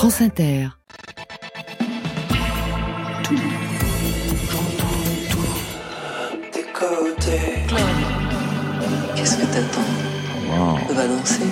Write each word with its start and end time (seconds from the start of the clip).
France 0.00 0.22
Inter. 0.22 0.68
Tout, 3.22 3.36
j'entends 4.50 4.86
tout. 5.28 5.38
Tes 6.50 6.64
côtés. 6.72 7.66
Qu'est-ce 9.14 9.36
que 9.36 9.42
t'attends? 9.42 9.80
On 10.88 10.94
va 10.94 11.06
danser. 11.06 11.42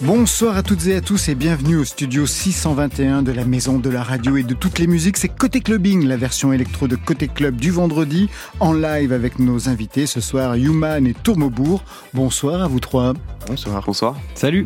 Bonsoir 0.00 0.56
à 0.56 0.62
toutes 0.62 0.86
et 0.86 0.96
à 0.96 1.02
tous 1.02 1.28
et 1.28 1.34
bienvenue 1.34 1.76
au 1.76 1.84
studio 1.84 2.24
621 2.24 3.20
de 3.20 3.32
la 3.32 3.44
Maison 3.44 3.78
de 3.78 3.90
la 3.90 4.02
Radio 4.02 4.38
et 4.38 4.42
de 4.42 4.54
toutes 4.54 4.78
les 4.78 4.86
musiques. 4.86 5.18
C'est 5.18 5.28
Côté 5.28 5.60
Clubbing, 5.60 6.06
la 6.06 6.16
version 6.16 6.54
électro 6.54 6.88
de 6.88 6.96
Côté 6.96 7.28
Club 7.28 7.56
du 7.56 7.70
vendredi, 7.70 8.30
en 8.60 8.72
live 8.72 9.12
avec 9.12 9.38
nos 9.38 9.68
invités 9.68 10.06
ce 10.06 10.22
soir, 10.22 10.54
Human 10.54 11.06
et 11.06 11.12
Tourmobourg. 11.12 11.84
Bonsoir 12.14 12.62
à 12.62 12.66
vous 12.66 12.80
trois. 12.80 13.12
Bonsoir. 13.46 13.82
Bonsoir. 13.84 14.16
Salut. 14.34 14.64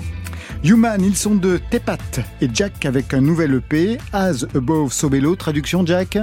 Human, 0.63 1.03
ils 1.03 1.17
sont 1.17 1.37
de 1.37 1.59
Tepat 1.71 2.21
et 2.43 2.49
Jack 2.53 2.85
avec 2.85 3.15
un 3.15 3.23
nouvel 3.23 3.55
EP, 3.55 3.97
As 4.13 4.45
Above 4.55 4.93
Sobelo, 4.93 5.35
traduction 5.35 5.87
Jack. 5.87 6.19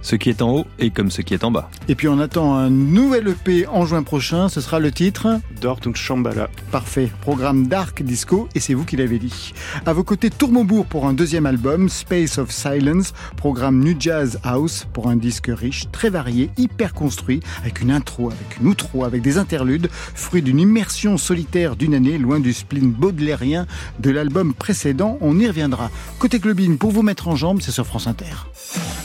Ce 0.00 0.16
qui 0.16 0.30
est 0.30 0.40
en 0.40 0.50
haut 0.50 0.66
est 0.78 0.88
comme 0.88 1.10
ce 1.10 1.20
qui 1.20 1.34
est 1.34 1.44
en 1.44 1.50
bas. 1.50 1.68
Et 1.88 1.94
puis 1.94 2.08
on 2.08 2.18
attend 2.18 2.56
un 2.56 2.70
nouvel 2.70 3.28
EP 3.28 3.66
en 3.66 3.84
juin 3.84 4.02
prochain, 4.02 4.48
ce 4.48 4.62
sera 4.62 4.78
le 4.78 4.90
titre. 4.92 5.40
Dort 5.60 5.80
und 5.84 5.94
Shambhala. 5.94 6.48
Parfait, 6.70 7.10
programme 7.20 7.66
Dark 7.66 8.02
Disco 8.02 8.48
et 8.54 8.60
c'est 8.60 8.72
vous 8.72 8.86
qui 8.86 8.96
l'avez 8.96 9.18
dit. 9.18 9.52
À 9.84 9.92
vos 9.92 10.04
côtés, 10.04 10.30
Tourmobourg 10.30 10.86
pour 10.86 11.06
un 11.06 11.12
deuxième 11.12 11.44
album, 11.44 11.90
Space 11.90 12.38
of 12.38 12.50
Silence, 12.50 13.12
programme 13.36 13.78
New 13.78 13.94
Jazz 14.00 14.40
House 14.42 14.86
pour 14.94 15.08
un 15.08 15.16
disque 15.16 15.50
riche, 15.54 15.84
très 15.92 16.08
varié, 16.08 16.48
hyper 16.56 16.94
construit, 16.94 17.40
avec 17.60 17.82
une 17.82 17.90
intro, 17.90 18.30
avec 18.30 18.58
une 18.58 18.68
outro, 18.68 19.04
avec 19.04 19.20
des 19.20 19.36
interludes, 19.36 19.90
fruit 19.92 20.40
d'une 20.40 20.60
immersion 20.60 21.18
solitaire 21.18 21.76
d'une 21.76 21.94
année, 21.94 22.16
loin 22.16 22.40
du 22.40 22.54
spleen 22.54 22.90
baudelairien 22.90 23.66
de 23.98 24.10
l'album 24.10 24.54
précédent. 24.54 25.18
On 25.20 25.38
y 25.38 25.46
reviendra. 25.46 25.90
Côté 26.18 26.40
clubine, 26.40 26.78
pour 26.78 26.90
vous 26.90 27.02
mettre 27.02 27.28
en 27.28 27.36
jambe, 27.36 27.60
c'est 27.60 27.72
sur 27.72 27.86
France 27.86 28.06
Inter. 28.06 28.34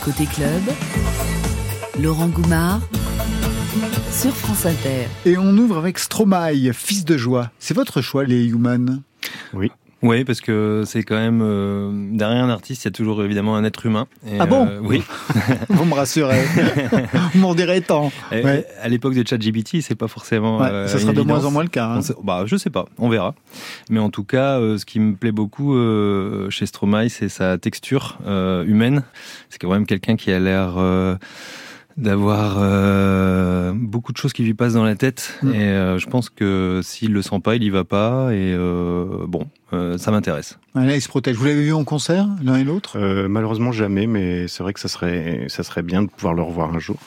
Côté 0.04 0.26
club, 0.26 0.62
Laurent 2.00 2.28
Goumard 2.28 2.82
sur 4.12 4.36
France 4.36 4.66
Inter. 4.66 5.08
Et 5.26 5.38
on 5.38 5.50
ouvre 5.58 5.78
avec 5.78 6.00
Stromae, 6.00 6.74
fils 6.74 7.06
de 7.06 7.18
joie. 7.18 7.52
C'est 7.60 7.74
votre 7.74 8.02
choix, 8.02 8.24
les 8.24 8.46
Human 8.46 9.02
Oui. 9.54 9.72
Oui, 10.04 10.24
parce 10.24 10.42
que 10.42 10.84
c'est 10.86 11.02
quand 11.02 11.16
même 11.16 11.42
euh, 11.42 11.92
derrière 12.12 12.44
un 12.44 12.50
artiste, 12.50 12.84
il 12.84 12.88
y 12.88 12.90
a 12.90 12.92
toujours 12.92 13.24
évidemment 13.24 13.56
un 13.56 13.64
être 13.64 13.86
humain. 13.86 14.08
Et, 14.28 14.38
ah 14.40 14.46
bon 14.46 14.68
euh, 14.68 14.80
Oui. 14.82 15.04
Vous 15.70 15.86
me 15.86 15.94
rassurez. 15.96 16.44
Vous 17.34 17.40
m'en 17.40 17.56
direz 17.56 17.82
tant. 17.82 18.12
Et, 18.32 18.44
ouais. 18.44 18.68
À 18.80 18.90
l'époque 18.90 19.16
de 19.16 19.28
ChatGPT, 19.28 19.82
c'est 19.82 19.96
pas 19.96 20.08
forcément. 20.08 20.60
Ouais, 20.60 20.70
euh, 20.70 20.88
ça 20.88 21.00
sera 21.00 21.14
de 21.14 21.22
moins 21.22 21.46
en 21.46 21.52
moins 21.52 21.64
le 21.64 21.70
cas. 21.70 21.88
Hein. 21.88 22.02
Sait, 22.02 22.14
bah, 22.24 22.44
je 22.46 22.58
sais 22.58 22.70
pas, 22.70 22.86
on 23.00 23.10
verra. 23.10 23.34
Mais 23.90 24.00
en 24.00 24.12
tout 24.12 24.24
cas, 24.24 24.60
ce 24.60 24.86
qui 24.86 25.00
me 25.00 25.16
plaît 25.16 25.32
beaucoup 25.32 25.76
chez 26.52 26.68
Stromae, 26.68 27.10
c'est 27.10 27.30
sa 27.30 27.58
texture 27.58 28.20
humaine. 28.28 29.04
C'est 29.50 29.58
quand 29.60 29.72
même 29.72 29.88
quelqu'un 29.88 30.16
qui 30.16 30.32
a 30.32 30.40
l'air 30.40 30.78
d'avoir 31.98 32.58
euh, 32.60 33.74
beaucoup 33.76 34.12
de 34.12 34.18
choses 34.18 34.32
qui 34.32 34.44
lui 34.44 34.54
passent 34.54 34.74
dans 34.74 34.84
la 34.84 34.96
tête 34.96 35.40
mmh. 35.42 35.54
et 35.54 35.64
euh, 35.64 35.98
je 35.98 36.06
pense 36.06 36.30
que 36.30 36.82
s'il 36.84 37.12
le 37.12 37.24
sent 37.24 37.40
pas, 37.44 37.56
il 37.56 37.64
y 37.64 37.70
va 37.72 37.84
pas 37.84 38.32
et 38.34 38.54
euh, 38.54 39.26
bon, 39.28 39.48
ça 39.72 40.12
m'intéresse. 40.12 40.60
Là, 40.76 40.96
il 40.96 41.02
se 41.02 41.10
protège. 41.10 41.36
Vous 41.36 41.46
l'avez 41.46 41.64
vu 41.64 41.74
en 41.74 41.84
concert 41.84 42.28
l'un 42.42 42.56
et 42.56 42.64
l'autre? 42.64 42.98
Malheureusement 43.28 43.72
jamais, 43.72 44.08
mais 44.08 44.48
c'est 44.48 44.64
vrai 44.64 44.72
que 44.72 44.80
ça 44.80 44.88
serait 44.88 45.46
ça 45.50 45.64
serait 45.64 45.82
bien 45.82 46.04
de 46.04 46.08
pouvoir 46.08 46.34
le 46.34 46.42
revoir 46.42 46.74
un 46.74 46.80
jour. 46.80 46.98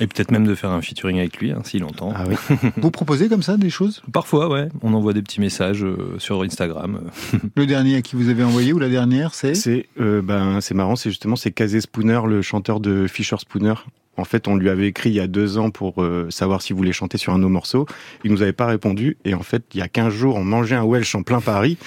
et 0.00 0.06
peut-être 0.06 0.30
même 0.30 0.46
de 0.46 0.54
faire 0.54 0.70
un 0.70 0.80
featuring 0.80 1.18
avec 1.18 1.38
lui 1.38 1.50
hein, 1.50 1.62
s'il 1.64 1.82
entend. 1.84 2.12
Ah 2.14 2.24
oui. 2.28 2.36
Vous 2.76 2.90
proposez 2.90 3.28
comme 3.28 3.42
ça 3.42 3.56
des 3.56 3.70
choses? 3.70 4.02
Parfois, 4.12 4.48
ouais. 4.48 4.68
On 4.82 4.94
envoie 4.94 5.12
des 5.12 5.22
petits 5.22 5.40
messages 5.40 5.84
sur 6.18 6.42
Instagram. 6.42 7.00
le 7.56 7.66
dernier 7.66 7.96
à 7.96 8.02
qui 8.02 8.14
vous 8.14 8.28
avez 8.28 8.44
envoyé 8.44 8.72
ou 8.72 8.78
la 8.78 8.90
dernière, 8.90 9.34
c'est? 9.34 9.54
C'est 9.54 9.86
ben 9.96 10.60
c'est 10.60 10.74
marrant, 10.74 10.94
c'est 10.94 11.10
justement 11.10 11.34
c'est 11.34 11.50
Kazé 11.50 11.80
Spooner, 11.80 12.20
le 12.28 12.42
chanteur 12.42 12.78
de 12.78 13.06
Fisher 13.08 13.36
Spooner. 13.38 13.74
En 14.18 14.24
fait, 14.24 14.48
on 14.48 14.56
lui 14.56 14.68
avait 14.68 14.88
écrit 14.88 15.10
il 15.10 15.14
y 15.14 15.20
a 15.20 15.28
deux 15.28 15.58
ans 15.58 15.70
pour 15.70 16.02
euh, 16.02 16.26
savoir 16.28 16.60
s'il 16.60 16.74
voulait 16.76 16.92
chanter 16.92 17.18
sur 17.18 17.32
un 17.32 17.36
de 17.38 17.42
nos 17.42 17.48
morceaux. 17.48 17.86
Il 18.24 18.32
nous 18.32 18.42
avait 18.42 18.52
pas 18.52 18.66
répondu. 18.66 19.16
Et 19.24 19.32
en 19.32 19.42
fait, 19.42 19.62
il 19.74 19.78
y 19.78 19.82
a 19.82 19.88
15 19.88 20.12
jours, 20.12 20.34
on 20.36 20.44
mangeait 20.44 20.74
un 20.74 20.84
Welsh 20.84 21.14
en 21.14 21.22
plein 21.22 21.40
Paris. 21.40 21.78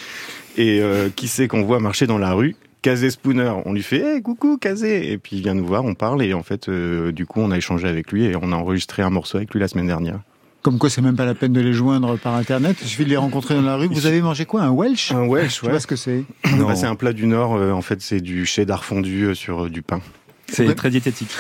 Et 0.58 0.80
euh, 0.82 1.10
qui 1.14 1.28
c'est 1.28 1.48
qu'on 1.48 1.64
voit 1.64 1.80
marcher 1.80 2.08
dans 2.08 2.18
la 2.18 2.34
rue? 2.34 2.56
Kazé 2.82 3.10
Spooner. 3.12 3.52
On 3.66 3.74
lui 3.74 3.84
fait 3.84 4.16
hey, 4.16 4.22
coucou 4.22 4.58
Kazé!» 4.58 5.12
Et 5.14 5.18
puis 5.18 5.36
il 5.36 5.42
vient 5.44 5.54
nous 5.54 5.66
voir, 5.66 5.84
on 5.86 5.94
parle. 5.94 6.24
Et 6.24 6.34
en 6.34 6.42
fait, 6.42 6.70
euh, 6.70 7.12
du 7.12 7.26
coup, 7.26 7.42
on 7.42 7.52
a 7.52 7.58
échangé 7.58 7.88
avec 7.88 8.12
lui 8.12 8.26
et 8.26 8.36
on 8.42 8.52
a 8.54 8.56
enregistré 8.56 9.04
un 9.04 9.10
morceau 9.10 9.38
avec 9.38 9.54
lui 9.54 9.60
la 9.60 9.68
semaine 9.68 9.88
dernière. 9.88 10.20
Comme 10.62 10.78
quoi, 10.78 10.90
c'est 10.90 11.02
même 11.02 11.16
pas 11.16 11.26
la 11.26 11.34
peine 11.36 11.54
de 11.54 11.60
les 11.62 11.74
joindre 11.74 12.18
par 12.18 12.36
internet. 12.36 12.78
Il 12.82 12.88
suffit 12.88 13.04
de 13.04 13.10
les 13.10 13.18
rencontrer 13.18 13.56
dans 13.56 13.62
la 13.64 13.76
rue. 13.76 13.88
Vous 13.88 14.06
avez 14.06 14.22
mangé 14.22 14.46
quoi? 14.46 14.62
Un 14.62 14.72
Welsh? 14.72 15.12
Un 15.12 15.28
Welsh, 15.28 15.60
Tu 15.62 15.70
vois 15.70 15.80
ce 15.80 15.88
que 15.88 15.96
c'est? 15.96 16.24
Bah, 16.58 16.76
C'est 16.76 16.86
un 16.86 16.96
plat 16.96 17.14
du 17.14 17.26
Nord. 17.26 17.54
en 17.54 17.82
fait, 17.82 18.02
c'est 18.02 18.22
du 18.22 18.46
cheddar 18.46 18.84
fondu 18.84 19.34
sur 19.36 19.70
du 19.70 19.82
pain. 19.82 20.02
C'est 20.52 20.76
très 20.76 20.90
diététique. 20.90 21.32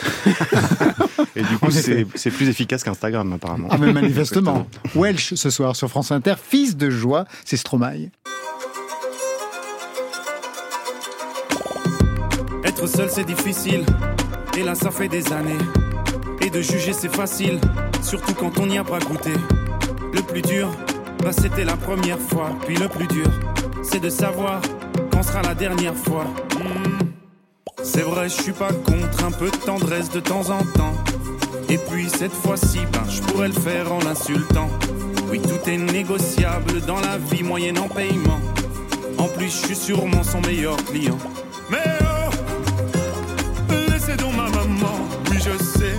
Et 1.35 1.44
du 1.44 1.57
coup, 1.57 1.72
c'est 1.72 2.31
plus 2.31 2.49
efficace 2.49 2.83
qu'Instagram, 2.83 3.31
apparemment. 3.33 3.67
Ah, 3.72 3.77
mais 3.77 3.91
manifestement. 3.91 4.67
Welsh, 4.95 5.33
ce 5.35 5.49
soir, 5.49 5.75
sur 5.75 5.89
France 5.89 6.11
Inter, 6.11 6.35
fils 6.41 6.75
de 6.75 6.89
joie, 6.89 7.25
c'est 7.45 7.57
Stromae. 7.57 8.09
Être 12.63 12.88
seul, 12.88 13.09
c'est 13.09 13.25
difficile. 13.25 13.85
Et 14.57 14.63
là, 14.63 14.75
ça 14.75 14.91
fait 14.91 15.07
des 15.07 15.31
années. 15.31 15.57
Et 16.41 16.50
de 16.50 16.61
juger, 16.61 16.94
c'est 16.94 17.13
facile. 17.13 17.59
Surtout 18.01 18.33
quand 18.33 18.59
on 18.59 18.66
n'y 18.66 18.77
a 18.77 18.83
pas 18.83 19.00
goûté. 19.00 19.33
Le 20.13 20.21
plus 20.21 20.41
dur, 20.41 20.69
bah, 21.23 21.31
c'était 21.31 21.63
la 21.63 21.77
première 21.77 22.19
fois. 22.19 22.57
Puis 22.66 22.75
le 22.75 22.88
plus 22.88 23.07
dur, 23.07 23.27
c'est 23.83 24.00
de 24.00 24.09
savoir 24.09 24.61
quand 25.11 25.23
sera 25.23 25.41
la 25.41 25.53
dernière 25.53 25.95
fois. 25.95 26.25
Mmh. 26.57 26.91
C'est 27.83 28.01
vrai, 28.01 28.29
je 28.29 28.41
suis 28.41 28.51
pas 28.51 28.71
contre 28.71 29.23
un 29.23 29.31
peu 29.31 29.49
de 29.49 29.57
tendresse 29.57 30.09
de 30.11 30.19
temps 30.19 30.49
en 30.49 30.63
temps. 30.77 30.93
Et 31.69 31.77
puis 31.77 32.09
cette 32.09 32.33
fois-ci, 32.33 32.79
ben, 32.91 33.03
je 33.09 33.21
pourrais 33.21 33.47
le 33.47 33.53
faire 33.53 33.91
en 33.91 33.99
l'insultant. 33.99 34.69
Oui, 35.29 35.41
tout 35.41 35.69
est 35.69 35.77
négociable 35.77 36.81
dans 36.81 36.99
la 36.99 37.17
vie 37.17 37.43
moyenne 37.43 37.79
en 37.79 37.87
paiement. 37.87 38.39
En 39.17 39.27
plus, 39.27 39.47
je 39.47 39.65
suis 39.67 39.75
sûrement 39.75 40.23
son 40.23 40.41
meilleur 40.41 40.75
client. 40.85 41.17
Mais 41.69 41.77
oh, 42.01 42.29
laissez 43.89 44.15
donc 44.17 44.35
ma 44.35 44.49
maman, 44.49 45.07
oui, 45.29 45.38
je 45.38 45.63
sais. 45.63 45.95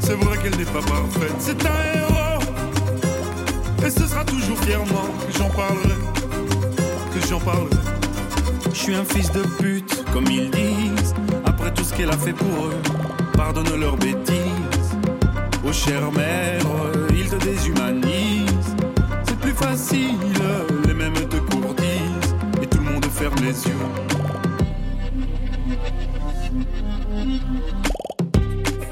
C'est 0.00 0.14
vrai 0.14 0.38
qu'elle 0.38 0.56
n'est 0.56 0.64
pas 0.64 0.80
parfaite, 0.80 1.34
c'est 1.38 1.66
un 1.66 2.00
héros. 2.00 2.42
Et 3.84 3.90
ce 3.90 4.06
sera 4.06 4.24
toujours 4.24 4.58
fièrement 4.58 5.08
que 5.26 5.38
j'en 5.38 5.50
parlerai. 5.50 5.98
Que 7.12 7.28
j'en 7.28 7.40
parlerai. 7.40 7.99
Je 8.80 8.84
suis 8.86 8.94
un 8.94 9.04
fils 9.04 9.30
de 9.30 9.42
pute, 9.58 10.06
comme 10.10 10.24
ils 10.30 10.50
disent. 10.50 11.14
Après 11.44 11.70
tout 11.74 11.84
ce 11.84 11.92
qu'elle 11.92 12.08
a 12.08 12.16
fait 12.16 12.32
pour 12.32 12.64
eux, 12.64 12.80
pardonne 13.34 13.78
leurs 13.78 13.98
bêtises. 13.98 14.96
Oh 15.62 15.70
chère 15.70 16.10
mère, 16.10 16.62
ils 17.10 17.28
te 17.28 17.36
déshumanisent. 17.44 18.74
C'est 19.24 19.38
plus 19.38 19.52
facile, 19.52 20.16
les 20.86 20.94
mêmes 20.94 21.12
te 21.12 21.36
courtisent. 21.36 22.34
Et 22.62 22.66
tout 22.66 22.78
le 22.78 22.84
monde 22.84 23.04
ferme 23.04 23.34
les 23.42 23.66
yeux. 23.66 23.76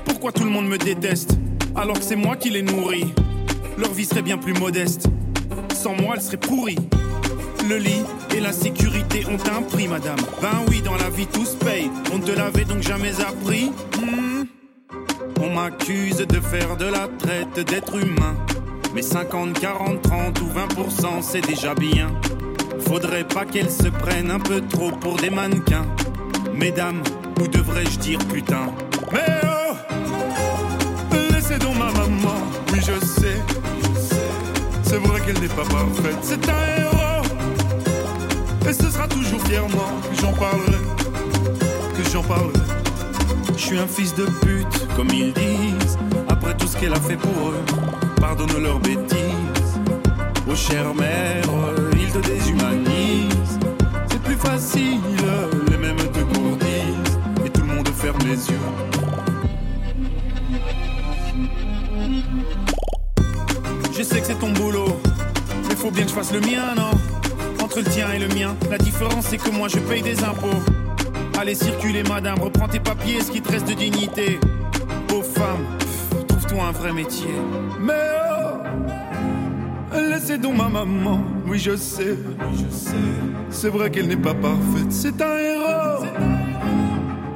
Pourquoi 0.04 0.32
tout 0.32 0.44
le 0.44 0.50
monde 0.50 0.68
me 0.68 0.76
déteste 0.76 1.38
alors 1.74 1.98
que 1.98 2.04
c'est 2.04 2.14
moi 2.14 2.36
qui 2.36 2.50
les 2.50 2.62
nourris? 2.62 3.14
Leur 3.78 3.94
vie 3.94 4.04
serait 4.04 4.20
bien 4.20 4.36
plus 4.36 4.52
modeste. 4.52 5.06
Sans 5.72 5.94
moi, 5.94 6.16
elle 6.16 6.22
serait 6.22 6.36
pourrie. 6.36 6.76
Le 7.70 7.78
lit 7.78 8.02
et 8.38 8.40
la 8.40 8.52
sécurité 8.52 9.24
ont 9.26 9.56
un 9.56 9.62
prix, 9.62 9.88
madame. 9.88 10.18
Ben 10.40 10.64
oui, 10.68 10.80
dans 10.80 10.96
la 10.96 11.10
vie 11.10 11.26
tout 11.26 11.44
se 11.44 11.56
paye. 11.56 11.90
On 12.12 12.18
ne 12.18 12.22
te 12.22 12.30
l'avait 12.30 12.64
donc 12.64 12.82
jamais 12.82 13.20
appris. 13.20 13.72
Hmm. 14.00 14.44
On 15.40 15.54
m'accuse 15.54 16.18
de 16.18 16.40
faire 16.40 16.76
de 16.76 16.86
la 16.86 17.08
traite 17.18 17.66
d'être 17.68 17.96
humain. 17.96 18.36
Mais 18.94 19.02
50, 19.02 19.58
40, 19.58 20.02
30 20.02 20.40
ou 20.40 20.46
20%, 20.46 21.22
c'est 21.22 21.46
déjà 21.46 21.74
bien. 21.74 22.08
Faudrait 22.86 23.24
pas 23.24 23.44
qu'elles 23.44 23.70
se 23.70 23.88
prennent 23.88 24.30
un 24.30 24.40
peu 24.40 24.60
trop 24.60 24.92
pour 24.92 25.16
des 25.16 25.30
mannequins. 25.30 25.86
Mesdames, 26.54 27.02
ou 27.40 27.48
devrais-je 27.48 27.98
dire 27.98 28.18
putain? 28.32 28.72
Mais 29.12 29.40
oh 29.44 29.74
Laissez 31.32 31.58
donc 31.58 31.76
ma 31.76 31.90
maman, 31.90 32.38
oui 32.72 32.78
je 32.80 33.04
sais. 33.04 33.42
C'est 34.84 34.98
vrai 34.98 35.20
qu'elle 35.20 35.40
n'est 35.40 35.48
pas 35.48 35.64
parfaite, 35.64 36.18
c'est 36.22 36.48
un 36.48 36.80
héros. 36.80 37.07
Et 38.68 38.72
ce 38.74 38.90
sera 38.90 39.08
toujours 39.08 39.40
fièrement 39.46 39.98
que 40.10 40.20
j'en 40.20 40.32
parlerai, 40.34 40.78
que 41.96 42.10
j'en 42.12 42.22
parlerai. 42.22 42.52
Je 43.56 43.62
suis 43.62 43.78
un 43.78 43.86
fils 43.86 44.14
de 44.14 44.26
pute, 44.26 44.86
comme 44.94 45.08
ils 45.08 45.32
disent, 45.32 45.96
après 46.28 46.54
tout 46.54 46.66
ce 46.66 46.76
qu'elle 46.76 46.92
a 46.92 47.00
fait 47.00 47.16
pour 47.16 47.48
eux, 47.48 47.64
pardonne 48.20 48.62
leurs 48.62 48.78
bêtises. 48.78 49.80
Oh 50.46 50.54
chère 50.54 50.94
mère, 50.94 51.44
ils 51.94 52.12
te 52.12 52.18
déshumanisent. 52.18 53.58
C'est 54.10 54.22
plus 54.22 54.36
facile, 54.36 55.00
les 55.70 55.78
mêmes 55.78 55.96
te 55.96 56.20
gourdissent, 56.20 57.18
et 57.46 57.48
tout 57.48 57.62
le 57.62 57.68
monde 57.68 57.88
ferme 57.88 58.18
les 58.26 58.50
yeux. 58.50 58.58
Je 63.96 64.02
sais 64.02 64.20
que 64.20 64.26
c'est 64.26 64.38
ton 64.38 64.52
boulot, 64.52 65.00
mais 65.70 65.74
faut 65.74 65.90
bien 65.90 66.04
que 66.04 66.10
je 66.10 66.14
fasse 66.14 66.34
le 66.34 66.40
mien, 66.40 66.74
non? 66.76 66.90
Entre 67.78 67.88
le 67.88 67.94
tien 67.94 68.12
et 68.12 68.18
le 68.18 68.28
mien. 68.28 68.56
La 68.70 68.78
différence, 68.78 69.26
c'est 69.26 69.38
que 69.38 69.50
moi, 69.50 69.68
je 69.68 69.78
paye 69.78 70.02
des 70.02 70.22
impôts. 70.24 70.46
Allez 71.38 71.54
circuler, 71.54 72.02
madame, 72.02 72.40
reprends 72.40 72.68
tes 72.68 72.80
papiers, 72.80 73.20
ce 73.20 73.30
qui 73.30 73.40
te 73.40 73.50
reste 73.50 73.68
de 73.68 73.74
dignité. 73.74 74.38
Aux 75.14 75.22
femmes, 75.22 75.66
trouve-toi 76.28 76.64
un 76.64 76.72
vrai 76.72 76.92
métier. 76.92 77.30
Mais 77.80 77.92
oh, 79.92 79.96
laissez 80.10 80.38
donc 80.38 80.56
ma 80.56 80.68
maman, 80.68 81.20
oui 81.46 81.58
je 81.58 81.76
sais, 81.76 82.16
oui, 82.50 82.56
je 82.56 82.76
sais. 82.76 82.94
C'est 83.50 83.68
vrai 83.68 83.90
qu'elle 83.90 84.08
n'est 84.08 84.16
pas 84.16 84.34
parfaite, 84.34 84.90
c'est 84.90 85.20
un 85.22 85.38
héros. 85.38 86.04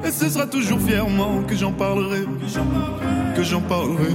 Et 0.05 0.11
ce 0.11 0.29
sera 0.29 0.45
toujours 0.45 0.79
fièrement 0.81 1.43
que 1.47 1.55
j'en 1.55 1.71
parlerai, 1.71 2.25
que 3.35 3.43
j'en 3.43 3.61
parlerai. 3.61 4.13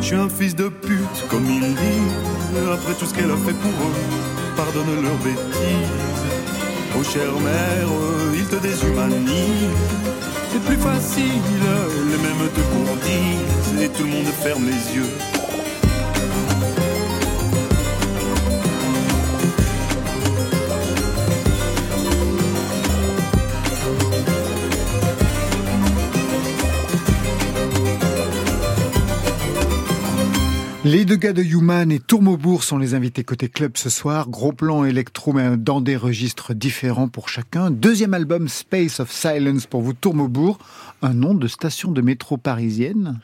Je 0.00 0.06
suis 0.06 0.16
un 0.16 0.28
fils 0.30 0.56
de 0.56 0.68
pute, 0.68 1.28
comme 1.28 1.44
ils 1.48 1.60
disent, 1.60 2.68
après 2.72 2.94
tout 2.94 3.04
ce 3.04 3.14
qu'elle 3.14 3.30
a 3.30 3.36
fait 3.36 3.52
pour 3.52 3.70
eux. 3.70 4.33
Pardonne 4.56 5.02
leurs 5.02 5.16
bêtises. 5.16 5.90
Oh 6.96 7.02
chère 7.02 7.32
mère, 7.40 7.88
ils 8.34 8.46
te 8.46 8.56
déshumanisent. 8.56 9.80
C'est 10.52 10.62
plus 10.62 10.76
facile, 10.76 11.42
les 12.08 12.18
mêmes 12.18 12.48
te 12.54 12.60
courtisent, 12.60 13.82
et 13.82 13.88
tout 13.88 14.04
le 14.04 14.10
monde 14.10 14.32
ferme 14.42 14.64
les 14.66 14.96
yeux. 14.96 15.43
Les 30.94 31.04
deux 31.04 31.16
gars 31.16 31.32
de 31.32 31.42
Human 31.42 31.90
et 31.90 31.98
Tourmaubourg 31.98 32.62
sont 32.62 32.78
les 32.78 32.94
invités 32.94 33.24
côté 33.24 33.48
club 33.48 33.72
ce 33.74 33.90
soir. 33.90 34.28
Gros 34.28 34.52
plan 34.52 34.84
électro, 34.84 35.32
mais 35.32 35.56
dans 35.56 35.80
des 35.80 35.96
registres 35.96 36.54
différents 36.54 37.08
pour 37.08 37.28
chacun. 37.28 37.72
Deuxième 37.72 38.14
album 38.14 38.46
Space 38.46 39.00
of 39.00 39.10
Silence 39.10 39.66
pour 39.66 39.82
vous, 39.82 39.92
Tourmaubourg. 39.92 40.56
Un 41.02 41.12
nom 41.12 41.34
de 41.34 41.48
station 41.48 41.90
de 41.90 42.00
métro 42.00 42.36
parisienne 42.36 43.18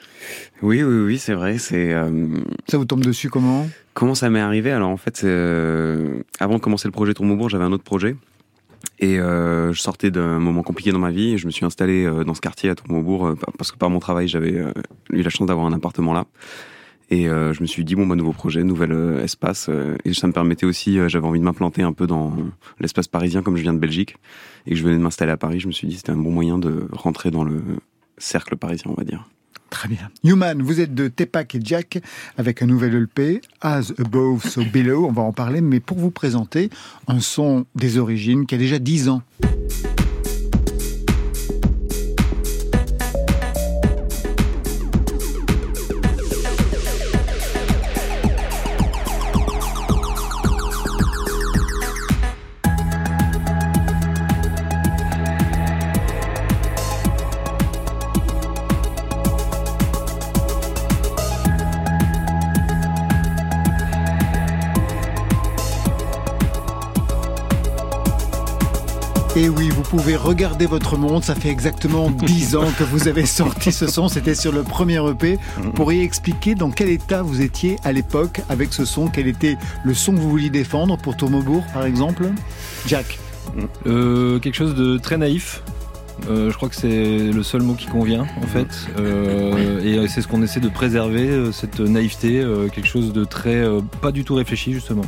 Oui, 0.63 0.83
oui, 0.83 1.05
oui, 1.05 1.19
c'est 1.19 1.33
vrai. 1.33 1.59
C'est 1.59 1.95
euh... 1.95 2.27
Ça 2.67 2.77
vous 2.77 2.87
tombe 2.87 3.05
dessus 3.05 3.31
comment? 3.31 3.69
Comment 3.95 4.17
ça 4.17 4.31
m'est 4.31 4.41
arrivé? 4.41 4.73
Alors 4.73 4.91
en 4.91 4.97
fait, 4.97 5.23
euh... 5.23 6.25
avant 6.41 6.57
de 6.57 6.61
commencer 6.61 6.89
le 6.89 6.93
projet 6.93 7.15
Tourmaubourg, 7.15 7.51
j'avais 7.51 7.63
un 7.63 7.73
autre 7.73 7.85
projet. 7.85 8.17
Et 8.99 9.21
euh, 9.21 9.73
je 9.73 9.81
sortais 9.81 10.11
d'un 10.11 10.41
moment 10.41 10.65
compliqué 10.65 10.91
dans 10.91 10.99
ma 10.99 11.13
vie 11.13 11.39
je 11.39 11.47
me 11.47 11.53
suis 11.53 11.65
installé 11.65 12.11
dans 12.27 12.35
ce 12.35 12.41
quartier 12.41 12.69
à 12.69 12.75
Tourmaubourg 12.75 13.37
parce 13.59 13.71
que 13.71 13.79
par 13.79 13.91
mon 13.91 14.01
travail, 14.01 14.27
j'avais 14.27 14.61
eu 15.11 15.23
la 15.23 15.31
chance 15.31 15.47
d'avoir 15.47 15.67
un 15.67 15.73
appartement 15.73 16.13
là. 16.13 16.27
Et 17.11 17.29
euh, 17.29 17.53
je 17.53 17.61
me 17.61 17.67
suis 17.67 17.85
dit, 17.85 17.97
bon, 17.97 18.07
bah, 18.07 18.15
nouveau 18.15 18.33
projet, 18.33 18.63
nouvel 18.63 18.93
euh, 18.93 19.23
espace. 19.23 19.69
euh, 19.69 19.97
et 20.05 20.15
ça 20.15 20.27
me 20.29 20.33
permettait 20.33 20.67
aussi, 20.67 20.99
j'avais 21.09 21.27
envie 21.27 21.41
de 21.41 21.45
m'implanter 21.45 21.83
un 21.83 21.93
peu 21.93 22.07
dans 22.07 22.33
l'espace 22.79 23.09
parisien, 23.09 23.43
comme 23.43 23.57
je 23.57 23.63
viens 23.63 23.75
de 23.75 23.79
Belgique, 23.79 24.17
et 24.67 24.71
que 24.71 24.77
je 24.77 24.83
venais 24.85 24.97
de 24.97 25.03
m'installer 25.03 25.33
à 25.33 25.37
Paris. 25.37 25.59
Je 25.61 25.67
me 25.67 25.73
suis 25.73 25.89
dit, 25.89 25.97
c'était 25.97 26.13
un 26.13 26.17
bon 26.17 26.31
moyen 26.31 26.59
de 26.59 26.89
rentrer 26.93 27.31
dans 27.31 27.45
le 27.45 27.63
cercle 28.19 28.57
parisien, 28.57 28.91
on 28.91 28.95
va 28.95 29.05
dire. 29.05 29.29
Très 29.71 29.89
bien. 29.89 30.11
Human, 30.25 30.61
vous 30.63 30.81
êtes 30.81 30.95
de 30.95 31.07
Tepak 31.07 31.55
et 31.55 31.61
Jack 31.63 32.01
avec 32.37 32.61
un 32.61 32.67
nouvel 32.67 32.95
LP, 33.03 33.41
As 33.61 33.93
Above, 33.99 34.45
So 34.45 34.63
Below, 34.65 35.07
on 35.07 35.13
va 35.13 35.23
en 35.23 35.33
parler, 35.33 35.61
mais 35.61 35.79
pour 35.79 35.97
vous 35.97 36.11
présenter 36.11 36.71
un 37.07 37.21
son 37.21 37.67
des 37.77 37.99
origines 37.99 38.47
qui 38.47 38.57
a 38.57 38.59
déjà 38.59 38.81
10 38.81 39.09
ans. 39.09 39.23
Pouvez 69.91 70.15
regarder 70.15 70.67
votre 70.67 70.97
montre, 70.97 71.27
ça 71.27 71.35
fait 71.35 71.49
exactement 71.49 72.11
10 72.23 72.55
ans 72.55 72.69
que 72.79 72.85
vous 72.85 73.09
avez 73.09 73.27
sorti 73.27 73.73
ce 73.73 73.89
son, 73.89 74.07
c'était 74.07 74.37
sur 74.37 74.53
le 74.53 74.63
premier 74.63 75.05
EP. 75.11 75.37
Vous 75.59 75.73
pourriez 75.73 76.05
expliquer 76.05 76.55
dans 76.55 76.71
quel 76.71 76.91
état 76.91 77.23
vous 77.23 77.41
étiez 77.41 77.77
à 77.83 77.91
l'époque 77.91 78.41
avec 78.49 78.73
ce 78.73 78.85
son, 78.85 79.09
quel 79.09 79.27
était 79.27 79.57
le 79.83 79.93
son 79.93 80.13
que 80.13 80.19
vous 80.19 80.31
vouliez 80.31 80.49
défendre 80.49 80.97
pour 80.97 81.17
Tourmaubourg 81.17 81.65
par 81.75 81.87
exemple? 81.87 82.29
Jack. 82.87 83.19
Euh, 83.89 84.39
quelque 84.39 84.55
chose 84.55 84.77
de 84.77 84.97
très 84.97 85.17
naïf. 85.17 85.61
Euh, 86.29 86.51
je 86.51 86.57
crois 86.57 86.69
que 86.69 86.75
c'est 86.77 87.31
le 87.33 87.43
seul 87.43 87.63
mot 87.63 87.75
qui 87.75 87.87
convient 87.87 88.27
en 88.43 88.47
fait, 88.47 88.69
Euh, 88.99 89.81
et 90.05 90.09
c'est 90.09 90.21
ce 90.23 90.29
qu'on 90.29 90.43
essaie 90.43 90.61
de 90.61 90.69
préserver, 90.69 91.29
euh, 91.29 91.53
cette 91.53 91.81
naïveté, 91.81 92.41
euh, 92.41 92.69
quelque 92.69 92.87
chose 92.89 93.13
de 93.13 93.25
très 93.25 93.55
euh, 93.57 93.81
pas 94.03 94.13
du 94.13 94.25
tout 94.25 94.35
réfléchi 94.35 94.73
justement. 94.73 95.05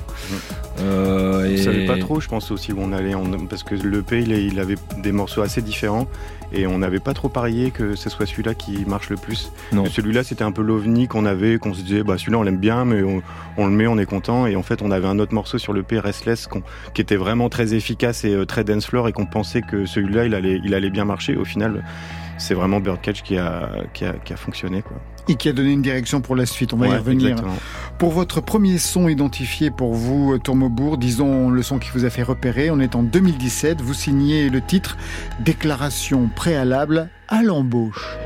Euh, 0.80 1.42
On 1.42 1.44
et- 1.52 1.56
savait 1.58 1.86
pas 1.86 1.98
trop, 1.98 2.20
je 2.20 2.28
pense 2.28 2.50
aussi 2.50 2.72
où 2.72 2.78
on 2.80 2.92
allait, 2.92 3.14
on- 3.14 3.46
parce 3.46 3.62
que 3.62 3.74
le 3.74 4.02
P, 4.02 4.20
il 4.22 4.58
avait 4.58 4.76
des 4.98 5.12
morceaux 5.12 5.42
assez 5.42 5.60
différents, 5.62 6.06
et 6.54 6.66
on 6.66 6.78
n'avait 6.78 7.00
pas 7.00 7.14
trop 7.14 7.28
parié 7.28 7.70
que 7.70 7.94
ce 7.94 8.10
soit 8.10 8.26
celui-là 8.26 8.54
qui 8.54 8.84
marche 8.86 9.10
le 9.10 9.16
plus. 9.16 9.52
Celui-là, 9.90 10.22
c'était 10.22 10.44
un 10.44 10.52
peu 10.52 10.62
l'ovni 10.62 11.08
qu'on 11.08 11.24
avait, 11.24 11.58
qu'on 11.58 11.74
se 11.74 11.82
disait, 11.82 12.02
bah 12.02 12.18
celui-là 12.18 12.38
on 12.38 12.42
l'aime 12.42 12.58
bien, 12.58 12.84
mais 12.84 13.02
on, 13.02 13.22
on 13.56 13.66
le 13.66 13.72
met, 13.72 13.86
on 13.86 13.98
est 13.98 14.06
content. 14.06 14.46
Et 14.46 14.56
en 14.56 14.62
fait, 14.62 14.82
on 14.82 14.90
avait 14.90 15.06
un 15.06 15.18
autre 15.18 15.34
morceau 15.34 15.58
sur 15.58 15.72
le 15.72 15.82
P, 15.82 15.98
Restless, 15.98 16.48
qui 16.94 17.00
était 17.00 17.16
vraiment 17.16 17.48
très 17.48 17.74
efficace 17.74 18.24
et 18.24 18.34
euh, 18.34 18.44
très 18.44 18.64
dance 18.64 18.86
floor, 18.86 19.08
et 19.08 19.12
qu'on 19.12 19.26
pensait 19.26 19.62
que 19.62 19.86
celui-là, 19.86 20.26
il 20.26 20.34
allait, 20.34 20.60
il 20.64 20.74
allait 20.74 20.90
bien 20.90 21.04
marcher. 21.04 21.36
Au 21.36 21.44
final, 21.44 21.84
c'est 22.38 22.54
vraiment 22.54 22.80
Birdcatch 22.80 23.22
qui 23.22 23.36
a, 23.36 23.70
qui 23.92 24.04
a, 24.04 24.12
qui 24.14 24.32
a 24.32 24.36
fonctionné, 24.36 24.82
quoi. 24.82 24.96
Et 25.28 25.36
qui 25.36 25.48
a 25.48 25.52
donné 25.52 25.72
une 25.72 25.82
direction 25.82 26.20
pour 26.20 26.36
la 26.36 26.46
suite, 26.46 26.72
on 26.72 26.76
va 26.76 26.88
y 26.88 26.96
revenir. 26.96 27.28
exactement. 27.28 27.56
Pour 27.98 28.10
votre 28.10 28.40
premier 28.40 28.78
son 28.78 29.08
identifié 29.08 29.70
pour 29.70 29.94
vous, 29.94 30.38
Tourmaubourg, 30.38 30.98
disons 30.98 31.50
le 31.50 31.62
son 31.62 31.78
qui 31.78 31.90
vous 31.92 32.04
a 32.04 32.10
fait 32.10 32.22
repérer, 32.22 32.70
on 32.70 32.80
est 32.80 32.96
en 32.96 33.02
2017, 33.02 33.80
vous 33.80 33.94
signez 33.94 34.48
le 34.48 34.60
titre 34.60 34.96
Déclaration 35.40 36.28
préalable 36.34 37.08
à 37.28 37.42
l'embauche. 37.42 38.16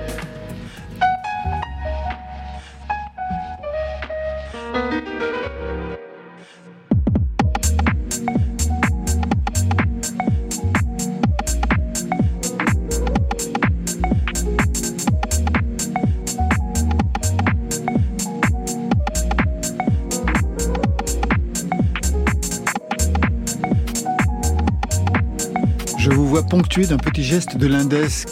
Je 26.07 26.13
vous 26.13 26.29
vois 26.29 26.45
ponctué 26.45 26.87
d'un 26.87 26.99
petit 26.99 27.25
geste 27.25 27.57
de 27.57 27.67
l'index, 27.67 28.27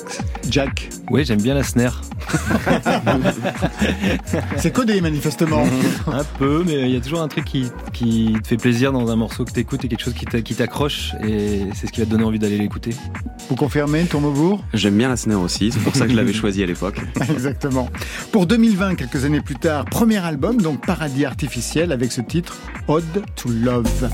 Jack. 0.48 0.90
Ouais, 1.10 1.24
j'aime 1.24 1.42
bien 1.42 1.54
la 1.54 1.64
snare. 1.64 2.02
C'est 4.58 4.70
codé 4.72 5.00
manifestement. 5.00 5.64
Un 6.06 6.22
peu, 6.38 6.62
mais 6.64 6.82
il 6.82 6.94
y 6.94 6.96
a 6.96 7.00
toujours 7.00 7.20
un 7.20 7.26
truc 7.26 7.44
qui, 7.44 7.66
qui 7.92 8.36
te 8.40 8.46
fait 8.46 8.56
plaisir 8.58 8.92
dans 8.92 9.10
un 9.10 9.16
morceau 9.16 9.44
que 9.44 9.50
t'écoutes 9.50 9.84
et 9.84 9.88
quelque 9.88 10.04
chose 10.04 10.14
qui 10.14 10.24
t'a- 10.24 10.40
qui 10.40 10.54
t'accroche 10.54 11.14
et 11.26 11.62
c'est 11.74 11.88
ce 11.88 11.92
qui 11.92 11.98
va 11.98 12.06
te 12.06 12.12
donner 12.12 12.22
envie 12.22 12.38
d'aller 12.38 12.58
l'écouter. 12.58 12.90
Vous 13.48 13.56
confirmez, 13.56 14.04
Tourmaubourg 14.04 14.62
J'aime 14.72 14.96
bien 14.96 15.08
la 15.08 15.16
snare 15.16 15.40
aussi, 15.40 15.72
c'est 15.72 15.80
pour 15.80 15.96
ça 15.96 16.04
que 16.06 16.12
je 16.12 16.16
l'avais 16.16 16.32
choisi 16.32 16.62
à 16.62 16.66
l'époque. 16.66 17.00
Exactement. 17.28 17.88
Pour 18.30 18.46
2020, 18.46 18.94
quelques 18.94 19.24
années 19.24 19.40
plus 19.40 19.56
tard, 19.56 19.84
premier 19.86 20.18
album, 20.18 20.60
donc 20.60 20.86
Paradis 20.86 21.24
artificiel, 21.24 21.90
avec 21.90 22.12
ce 22.12 22.20
titre 22.20 22.56
Ode 22.86 23.24
to 23.34 23.48
Love. 23.50 24.10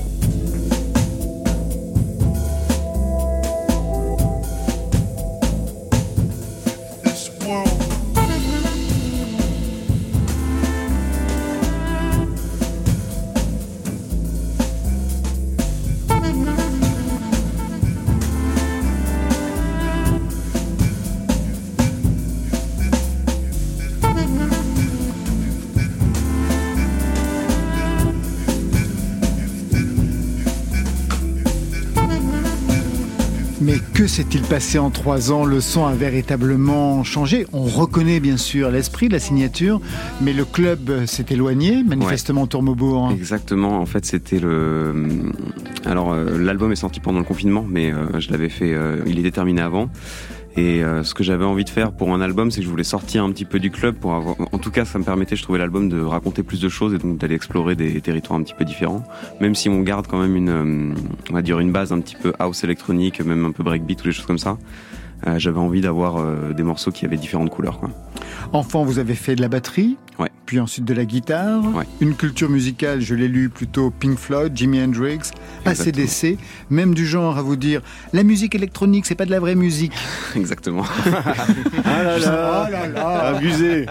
S'est-il 34.11 34.41
passé 34.41 34.77
en 34.77 34.89
trois 34.89 35.31
ans? 35.31 35.45
Le 35.45 35.61
son 35.61 35.85
a 35.85 35.93
véritablement 35.93 37.01
changé. 37.05 37.47
On 37.53 37.63
reconnaît 37.63 38.19
bien 38.19 38.35
sûr 38.35 38.69
l'esprit 38.69 39.07
de 39.07 39.13
la 39.13 39.19
signature, 39.19 39.79
mais 40.19 40.33
le 40.33 40.43
club 40.43 41.05
s'est 41.05 41.27
éloigné, 41.29 41.81
manifestement 41.81 42.45
Tourmaubourg. 42.45 43.11
Exactement, 43.13 43.79
en 43.79 43.85
fait 43.85 44.05
c'était 44.05 44.39
le 44.39 45.31
Alors 45.85 46.13
l'album 46.13 46.73
est 46.73 46.75
sorti 46.75 46.99
pendant 46.99 47.19
le 47.19 47.25
confinement, 47.25 47.65
mais 47.67 47.93
je 48.19 48.31
l'avais 48.31 48.49
fait, 48.49 48.75
il 49.05 49.25
est 49.25 49.31
terminé 49.31 49.61
avant. 49.61 49.89
Et 50.57 50.83
euh, 50.83 51.03
ce 51.03 51.13
que 51.13 51.23
j'avais 51.23 51.45
envie 51.45 51.63
de 51.63 51.69
faire 51.69 51.93
pour 51.93 52.13
un 52.13 52.21
album, 52.21 52.51
c'est 52.51 52.59
que 52.59 52.65
je 52.65 52.69
voulais 52.69 52.83
sortir 52.83 53.23
un 53.23 53.31
petit 53.31 53.45
peu 53.45 53.59
du 53.59 53.71
club 53.71 53.95
pour 53.95 54.13
avoir. 54.13 54.35
En 54.51 54.57
tout 54.57 54.71
cas, 54.71 54.83
ça 54.83 54.99
me 54.99 55.03
permettait, 55.03 55.35
je 55.35 55.43
trouvais 55.43 55.59
l'album 55.59 55.87
de 55.87 56.01
raconter 56.01 56.43
plus 56.43 56.59
de 56.59 56.67
choses 56.67 56.93
et 56.93 56.97
donc 56.97 57.17
d'aller 57.17 57.35
explorer 57.35 57.75
des 57.75 58.01
territoires 58.01 58.37
un 58.37 58.43
petit 58.43 58.53
peu 58.53 58.65
différents. 58.65 59.03
Même 59.39 59.55
si 59.55 59.69
on 59.69 59.81
garde 59.81 60.07
quand 60.07 60.19
même 60.19 60.35
une, 60.35 60.49
euh, 60.49 60.93
on 61.29 61.33
va 61.33 61.41
dire 61.41 61.59
une 61.59 61.71
base 61.71 61.93
un 61.93 62.01
petit 62.01 62.15
peu 62.15 62.33
house 62.39 62.63
électronique, 62.63 63.21
même 63.21 63.45
un 63.45 63.51
peu 63.51 63.63
breakbeat 63.63 64.01
ou 64.01 64.05
des 64.05 64.11
choses 64.11 64.25
comme 64.25 64.39
ça. 64.39 64.57
Euh, 65.27 65.37
j'avais 65.37 65.59
envie 65.59 65.81
d'avoir 65.81 66.17
euh, 66.17 66.53
des 66.53 66.63
morceaux 66.63 66.91
qui 66.91 67.05
avaient 67.05 67.17
différentes 67.17 67.51
couleurs. 67.51 67.79
Quoi. 67.79 67.89
Enfant, 68.53 68.83
vous 68.83 68.99
avez 68.99 69.15
fait 69.15 69.35
de 69.35 69.41
la 69.41 69.49
batterie, 69.49 69.97
ouais. 70.19 70.29
puis 70.45 70.59
ensuite 70.59 70.85
de 70.85 70.93
la 70.93 71.05
guitare, 71.05 71.63
ouais. 71.75 71.85
une 71.99 72.15
culture 72.15 72.49
musicale, 72.49 73.01
je 73.01 73.15
l'ai 73.15 73.27
lu 73.27 73.49
plutôt 73.49 73.91
Pink 73.91 74.17
Floyd, 74.17 74.53
Jimi 74.55 74.81
Hendrix, 74.81 75.31
ACDC, 75.65 76.37
même 76.69 76.93
du 76.93 77.05
genre 77.05 77.37
à 77.37 77.41
vous 77.41 77.55
dire 77.55 77.81
la 78.13 78.23
musique 78.23 78.55
électronique, 78.55 79.05
c'est 79.05 79.15
pas 79.15 79.25
de 79.25 79.31
la 79.31 79.39
vraie 79.39 79.55
musique. 79.55 79.93
Exactement. 80.35 80.85
ah 81.85 82.03
là 82.03 82.17
là, 82.17 82.67
oh 82.67 82.71
là, 82.71 82.87
là. 82.87 83.35
abusé. 83.35 83.85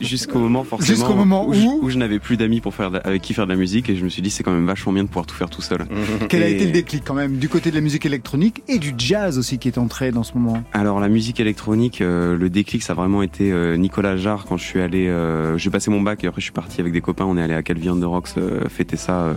Jusqu'au 0.00 0.38
moment 0.38 0.64
forcément 0.64 0.96
Jusqu'au 0.96 1.14
moment 1.14 1.46
où, 1.46 1.50
où, 1.50 1.54
je, 1.54 1.66
où 1.66 1.90
je 1.90 1.98
n'avais 1.98 2.18
plus 2.18 2.36
d'amis 2.36 2.60
pour 2.60 2.74
faire 2.74 2.90
avec 3.04 3.22
qui 3.22 3.34
faire 3.34 3.46
de 3.46 3.52
la 3.52 3.58
musique 3.58 3.88
et 3.88 3.96
je 3.96 4.04
me 4.04 4.08
suis 4.08 4.22
dit 4.22 4.30
c'est 4.30 4.42
quand 4.42 4.52
même 4.52 4.66
vachement 4.66 4.92
bien 4.92 5.02
de 5.02 5.08
pouvoir 5.08 5.26
tout 5.26 5.34
faire 5.34 5.50
tout 5.50 5.62
seul. 5.62 5.86
Quel 6.28 6.42
et... 6.42 6.46
a 6.46 6.48
été 6.48 6.66
le 6.66 6.72
déclic 6.72 7.02
quand 7.04 7.14
même 7.14 7.36
du 7.38 7.48
côté 7.48 7.70
de 7.70 7.74
la 7.74 7.80
musique 7.80 8.06
électronique 8.06 8.62
et 8.68 8.78
du 8.78 8.94
jazz 8.96 9.38
aussi 9.38 9.58
qui 9.58 9.68
est 9.68 9.78
entré 9.78 10.10
dans 10.10 10.22
ce 10.22 10.34
moment? 10.34 10.62
Alors 10.72 11.00
la 11.00 11.08
musique 11.08 11.40
électronique, 11.40 12.00
euh, 12.00 12.36
le 12.36 12.50
déclic, 12.50 12.82
ça 12.82 12.92
a 12.92 12.96
vraiment 12.96 13.22
été 13.22 13.52
euh, 13.52 13.76
Nicolas 13.76 14.16
Jarre 14.16 14.44
quand 14.46 14.56
je 14.56 14.64
suis 14.64 14.80
allé, 14.80 15.06
euh, 15.08 15.55
j'ai 15.56 15.70
passé 15.70 15.90
mon 15.90 16.00
bac 16.00 16.22
et 16.24 16.26
après 16.26 16.40
je 16.40 16.46
suis 16.46 16.52
parti 16.52 16.80
avec 16.80 16.92
des 16.92 17.00
copains, 17.00 17.24
on 17.24 17.36
est 17.36 17.42
allé 17.42 17.54
à 17.54 17.62
Calvi 17.62 17.86
de 17.86 18.04
Rocks 18.04 18.30
fêter 18.68 18.96
ça 18.96 19.34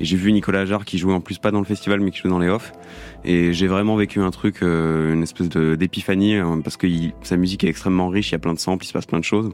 et 0.00 0.04
j'ai 0.04 0.16
vu 0.16 0.32
Nicolas 0.32 0.64
Jarre 0.66 0.84
qui 0.84 0.98
jouait 0.98 1.14
en 1.14 1.20
plus 1.20 1.38
pas 1.38 1.50
dans 1.50 1.60
le 1.60 1.64
festival 1.64 2.00
mais 2.00 2.10
qui 2.10 2.18
jouait 2.18 2.30
dans 2.30 2.38
les 2.38 2.48
off 2.48 2.72
et 3.24 3.52
j'ai 3.52 3.66
vraiment 3.66 3.96
vécu 3.96 4.20
un 4.20 4.30
truc, 4.30 4.62
une 4.62 5.22
espèce 5.22 5.48
d'épiphanie 5.48 6.36
parce 6.62 6.76
que 6.76 6.86
il, 6.86 7.12
sa 7.22 7.36
musique 7.36 7.64
est 7.64 7.68
extrêmement 7.68 8.08
riche, 8.08 8.30
il 8.30 8.32
y 8.32 8.36
a 8.36 8.38
plein 8.38 8.54
de 8.54 8.58
samples, 8.58 8.84
il 8.84 8.88
se 8.88 8.92
passe 8.92 9.06
plein 9.06 9.20
de 9.20 9.24
choses 9.24 9.50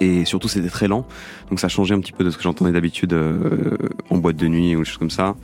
et 0.00 0.24
surtout 0.24 0.48
c'était 0.48 0.68
très 0.68 0.88
lent 0.88 1.06
donc 1.48 1.60
ça 1.60 1.68
changeait 1.68 1.94
un 1.94 2.00
petit 2.00 2.12
peu 2.12 2.24
de 2.24 2.30
ce 2.30 2.36
que 2.36 2.42
j'entendais 2.42 2.72
d'habitude 2.72 3.16
en 4.10 4.18
boîte 4.18 4.36
de 4.36 4.48
nuit 4.48 4.74
ou 4.76 4.80
des 4.80 4.84
choses 4.84 4.98
comme 4.98 5.10
ça. 5.10 5.36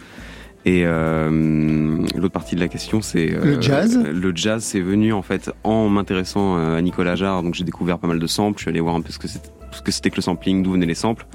Et 0.65 0.83
euh, 0.85 2.07
l'autre 2.15 2.33
partie 2.33 2.55
de 2.55 2.61
la 2.61 2.69
question, 2.69 3.03
c'est 3.03 3.27
le 3.27 3.61
jazz? 3.61 3.97
Euh, 3.97 4.13
le 4.13 4.33
jazz, 4.35 4.63
c'est 4.63 4.81
venu 4.81 5.13
en 5.13 5.23
fait 5.23 5.51
en 5.65 5.89
m'intéressant 5.89 6.57
à 6.57 6.81
Nicolas 6.81 7.17
Jarre. 7.17 7.43
Donc 7.43 7.55
j'ai 7.55 7.65
découvert 7.65 7.99
pas 7.99 8.07
mal 8.07 8.21
de 8.21 8.27
samples. 8.27 8.59
Je 8.59 8.63
suis 8.63 8.69
allé 8.69 8.81
voir 8.81 8.95
un 8.95 9.01
peu 9.01 9.13
ce 9.13 9.19
que 9.19 9.27
c'était, 9.27 9.51
ce 9.75 9.83
que 9.83 9.93
c'était 9.93 10.11
que 10.11 10.17
le 10.17 10.23
sampling, 10.23 10.63
d'où 10.63 10.73
venaient 10.73 10.87
les 10.87 10.95
samples. 10.95 11.27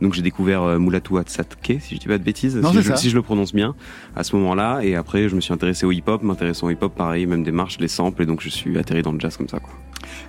Donc 0.00 0.12
j'ai 0.12 0.22
découvert 0.22 0.62
euh, 0.62 0.78
Mulatu 0.78 1.16
Atsatke, 1.18 1.78
si 1.80 1.94
je 1.94 2.00
dis 2.00 2.06
pas 2.06 2.18
de 2.18 2.22
bêtises, 2.22 2.56
non, 2.56 2.70
si, 2.70 2.82
je, 2.82 2.94
si, 2.96 3.10
je, 3.10 3.14
le 3.14 3.22
prononce 3.22 3.54
bien, 3.54 3.74
à 4.14 4.24
ce 4.24 4.36
moment-là. 4.36 4.80
Et 4.82 4.94
après, 4.94 5.28
je 5.28 5.34
me 5.34 5.40
suis 5.40 5.54
intéressé 5.54 5.86
au 5.86 5.92
hip-hop. 5.92 6.22
M'intéressant 6.22 6.66
au 6.66 6.70
hip-hop, 6.70 6.94
pareil, 6.94 7.26
même 7.26 7.44
des 7.44 7.52
marches, 7.52 7.78
les 7.78 7.88
samples. 7.88 8.22
Et 8.22 8.26
donc 8.26 8.42
je 8.42 8.50
suis 8.50 8.76
atterri 8.78 9.02
dans 9.02 9.12
le 9.12 9.20
jazz 9.20 9.36
comme 9.36 9.48
ça, 9.48 9.58
quoi. 9.58 9.72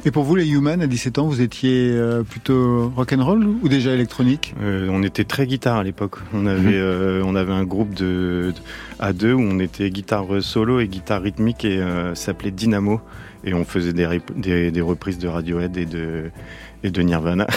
Et 0.05 0.11
pour 0.11 0.23
vous, 0.23 0.35
les 0.35 0.47
Human, 0.49 0.81
à 0.81 0.87
17 0.87 1.19
ans, 1.19 1.27
vous 1.27 1.41
étiez 1.41 1.91
euh, 1.91 2.23
plutôt 2.23 2.89
rock 2.95 3.13
and 3.13 3.23
roll 3.23 3.45
ou 3.61 3.67
déjà 3.67 3.93
électronique? 3.93 4.53
Euh, 4.61 4.87
On 4.91 5.03
était 5.03 5.23
très 5.23 5.47
guitare 5.47 5.77
à 5.77 5.83
l'époque. 5.83 6.17
On 6.33 6.45
avait, 6.45 6.75
euh, 6.75 7.21
on 7.25 7.35
avait 7.35 7.53
un 7.53 7.63
groupe 7.63 7.93
de, 7.93 8.53
de, 8.55 8.61
à 8.99 9.13
deux 9.13 9.33
où 9.33 9.41
on 9.41 9.59
était 9.59 9.89
guitare 9.89 10.41
solo 10.41 10.79
et 10.79 10.87
guitare 10.87 11.21
rythmique 11.21 11.65
et 11.65 11.79
euh, 11.79 12.15
s'appelait 12.15 12.51
Dynamo. 12.51 13.01
Et 13.43 13.53
on 13.53 13.65
faisait 13.65 13.93
des, 13.93 14.19
des, 14.35 14.71
des, 14.71 14.81
reprises 14.81 15.19
de 15.19 15.27
Radiohead 15.27 15.77
et 15.77 15.85
de, 15.85 16.31
et 16.87 16.91
de 16.91 17.01
Nirvana. 17.01 17.47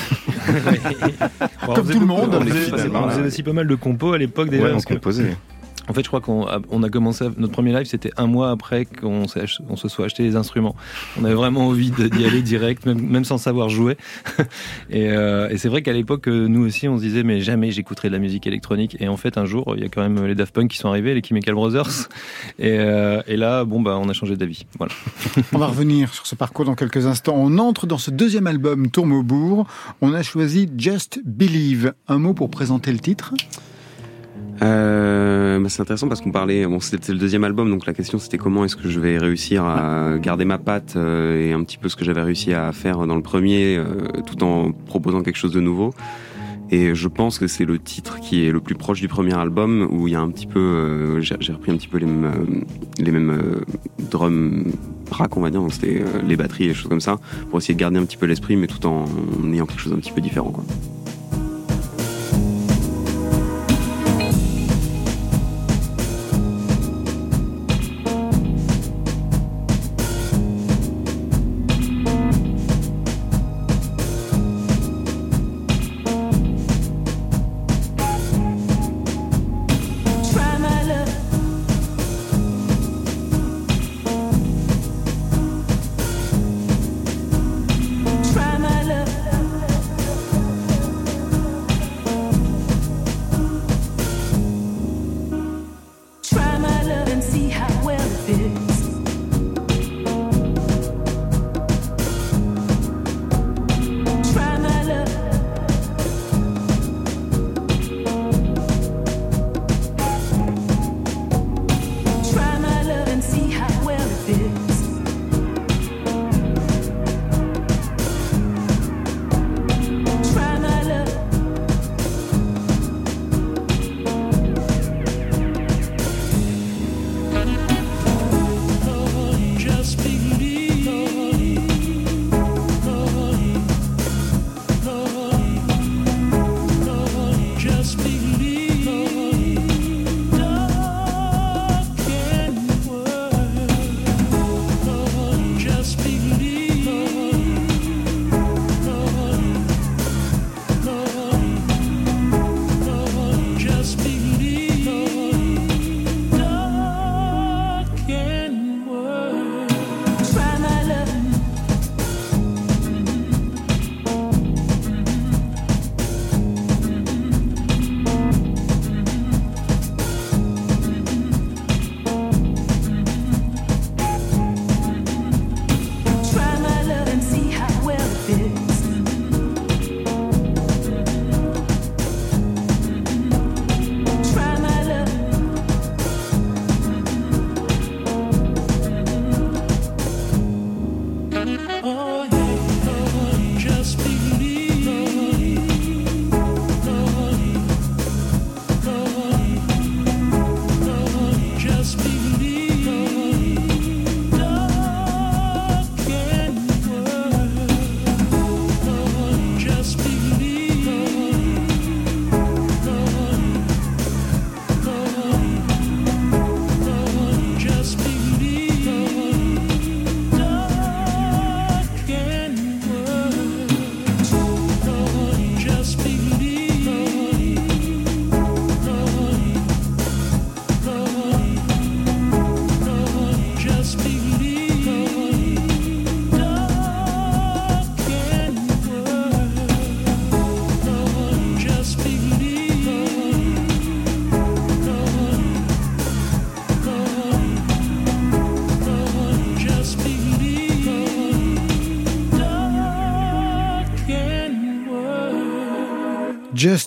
Comme 1.67 1.89
tout 1.89 2.01
le 2.01 2.07
monde. 2.07 2.35
On 2.35 2.45
faisait, 2.45 2.91
on 2.93 3.09
faisait 3.09 3.23
aussi 3.23 3.43
pas 3.43 3.53
mal 3.53 3.67
de 3.67 3.75
compos 3.75 4.13
à 4.13 4.19
l'époque 4.19 4.51
déjà. 4.51 4.65
Ouais, 4.65 4.73
on 4.75 4.81
composait. 4.81 5.37
En 5.89 5.93
fait, 5.93 6.03
je 6.03 6.09
crois 6.09 6.21
qu'on 6.21 6.45
a, 6.45 6.89
commencé 6.91 7.25
notre 7.37 7.53
premier 7.53 7.73
live, 7.73 7.87
c'était 7.87 8.13
un 8.17 8.27
mois 8.27 8.51
après 8.51 8.85
qu'on 8.85 9.27
on 9.69 9.77
se 9.77 9.89
soit 9.89 10.05
acheté 10.05 10.23
les 10.23 10.37
instruments. 10.37 10.75
On 11.21 11.25
avait 11.25 11.35
vraiment 11.35 11.67
envie 11.67 11.91
d'y 11.91 12.25
aller 12.25 12.43
direct, 12.43 12.87
même, 12.87 13.25
sans 13.25 13.39
savoir 13.39 13.69
jouer. 13.69 13.97
et, 14.91 15.11
euh, 15.11 15.49
et 15.51 15.59
c'est 15.59 15.69
vrai 15.69 15.83
qu'à 15.83 15.93
l'époque, 15.93 16.27
nous 16.27 16.67
aussi, 16.67 16.89
on 16.89 16.97
se 16.97 17.03
disait 17.03 17.23
mais 17.23 17.41
jamais 17.41 17.71
j'écouterai 17.71 18.09
de 18.09 18.13
la 18.13 18.19
musique 18.19 18.47
électronique. 18.47 18.97
Et 19.01 19.09
en 19.09 19.17
fait, 19.17 19.39
un 19.39 19.47
jour, 19.47 19.75
il 19.77 19.83
y 19.83 19.87
a 19.87 19.89
quand 19.89 20.03
même 20.03 20.25
les 20.27 20.35
Daft 20.35 20.55
Punk 20.55 20.71
qui 20.71 20.79
sont 20.79 20.89
arrivés, 20.89 21.15
les 21.15 21.23
Chemical 21.23 21.55
Brothers. 21.55 22.09
Et, 22.59 22.79
euh, 22.79 23.23
et 23.27 23.37
là, 23.37 23.65
bon 23.65 23.81
bah, 23.81 23.99
on 24.01 24.09
a 24.09 24.13
changé 24.13 24.37
d'avis. 24.37 24.67
Voilà. 24.79 24.93
on 25.53 25.59
va 25.59 25.67
revenir 25.67 26.13
sur 26.13 26.27
ce 26.27 26.35
parcours 26.35 26.65
dans 26.65 26.75
quelques 26.75 27.07
instants. 27.07 27.35
On 27.37 27.59
entre 27.59 27.87
dans 27.87 27.99
ce 27.99 28.11
deuxième 28.11 28.47
album 28.47 28.91
Tourmebourg. 28.91 29.67
On 30.01 30.13
a 30.13 30.23
choisi 30.23 30.69
Just 30.77 31.21
Believe. 31.25 31.95
Un 32.09 32.19
mot 32.19 32.35
pour 32.35 32.51
présenter 32.51 32.93
le 32.93 32.99
titre? 32.99 33.35
Euh, 34.63 35.59
bah 35.59 35.69
c'est 35.69 35.81
intéressant 35.81 36.09
parce 36.09 36.21
qu'on 36.21 36.33
parlait, 36.33 36.67
bon, 36.67 36.81
c'était 36.81 37.13
le 37.13 37.19
deuxième 37.19 37.45
album, 37.45 37.71
donc 37.71 37.87
la 37.87 37.95
question 37.95 38.19
c'était 38.19 38.37
comment 38.37 38.65
est-ce 38.65 38.77
que 38.77 38.89
je 38.89 39.01
vais 39.01 39.17
réussir 39.19 39.65
à 39.65 40.19
garder 40.19 40.45
ma 40.45 40.59
patte 40.59 40.95
euh, 40.97 41.49
et 41.49 41.53
un 41.53 41.63
petit 41.65 41.79
peu 41.79 41.89
ce 41.89 41.97
que 41.97 42.05
j'avais 42.05 42.23
réussi 42.23 42.53
à 42.53 42.73
faire 42.73 43.07
dans 43.07 43.17
le 43.17 43.23
premier, 43.23 43.77
euh, 43.77 43.85
tout 44.27 44.43
en 44.45 44.73
proposant 44.73 45.23
quelque 45.23 45.39
chose 45.39 45.53
de 45.53 45.61
nouveau. 45.61 45.95
Et 46.73 46.95
je 46.95 47.09
pense 47.09 47.41
que 47.41 47.49
c'est 47.49 47.65
le 47.65 47.81
titre 47.81 48.21
qui 48.21 48.47
est 48.47 48.53
le 48.53 48.61
plus 48.61 48.77
proche 48.77 49.01
du 49.01 49.09
premier 49.09 49.35
album 49.37 49.89
où 49.91 50.07
il 50.07 50.13
y 50.13 50.15
a 50.15 50.21
un 50.21 50.31
petit 50.31 50.47
peu, 50.47 51.19
j'ai 51.21 51.53
repris 51.53 51.73
un 51.73 51.77
petit 51.77 51.89
peu 51.89 51.99
les 51.99 52.07
mêmes, 52.07 52.65
les 53.01 53.11
mêmes 53.11 53.43
on 54.13 55.41
va 55.41 55.51
dire, 55.51 55.63
c'était 55.71 56.05
les 56.25 56.37
batteries 56.37 56.67
et 56.67 56.69
les 56.69 56.75
choses 56.75 56.89
comme 56.89 57.01
ça, 57.01 57.19
pour 57.49 57.59
essayer 57.59 57.75
de 57.75 57.81
garder 57.81 57.99
un 57.99 58.05
petit 58.05 58.17
peu 58.17 58.27
l'esprit, 58.27 58.55
mais 58.55 58.69
tout 58.69 58.87
en 58.87 59.07
ayant 59.53 59.67
quelque 59.67 59.81
chose 59.81 59.93
d'un 59.93 59.99
petit 59.99 60.13
peu 60.13 60.21
différent. 60.21 60.53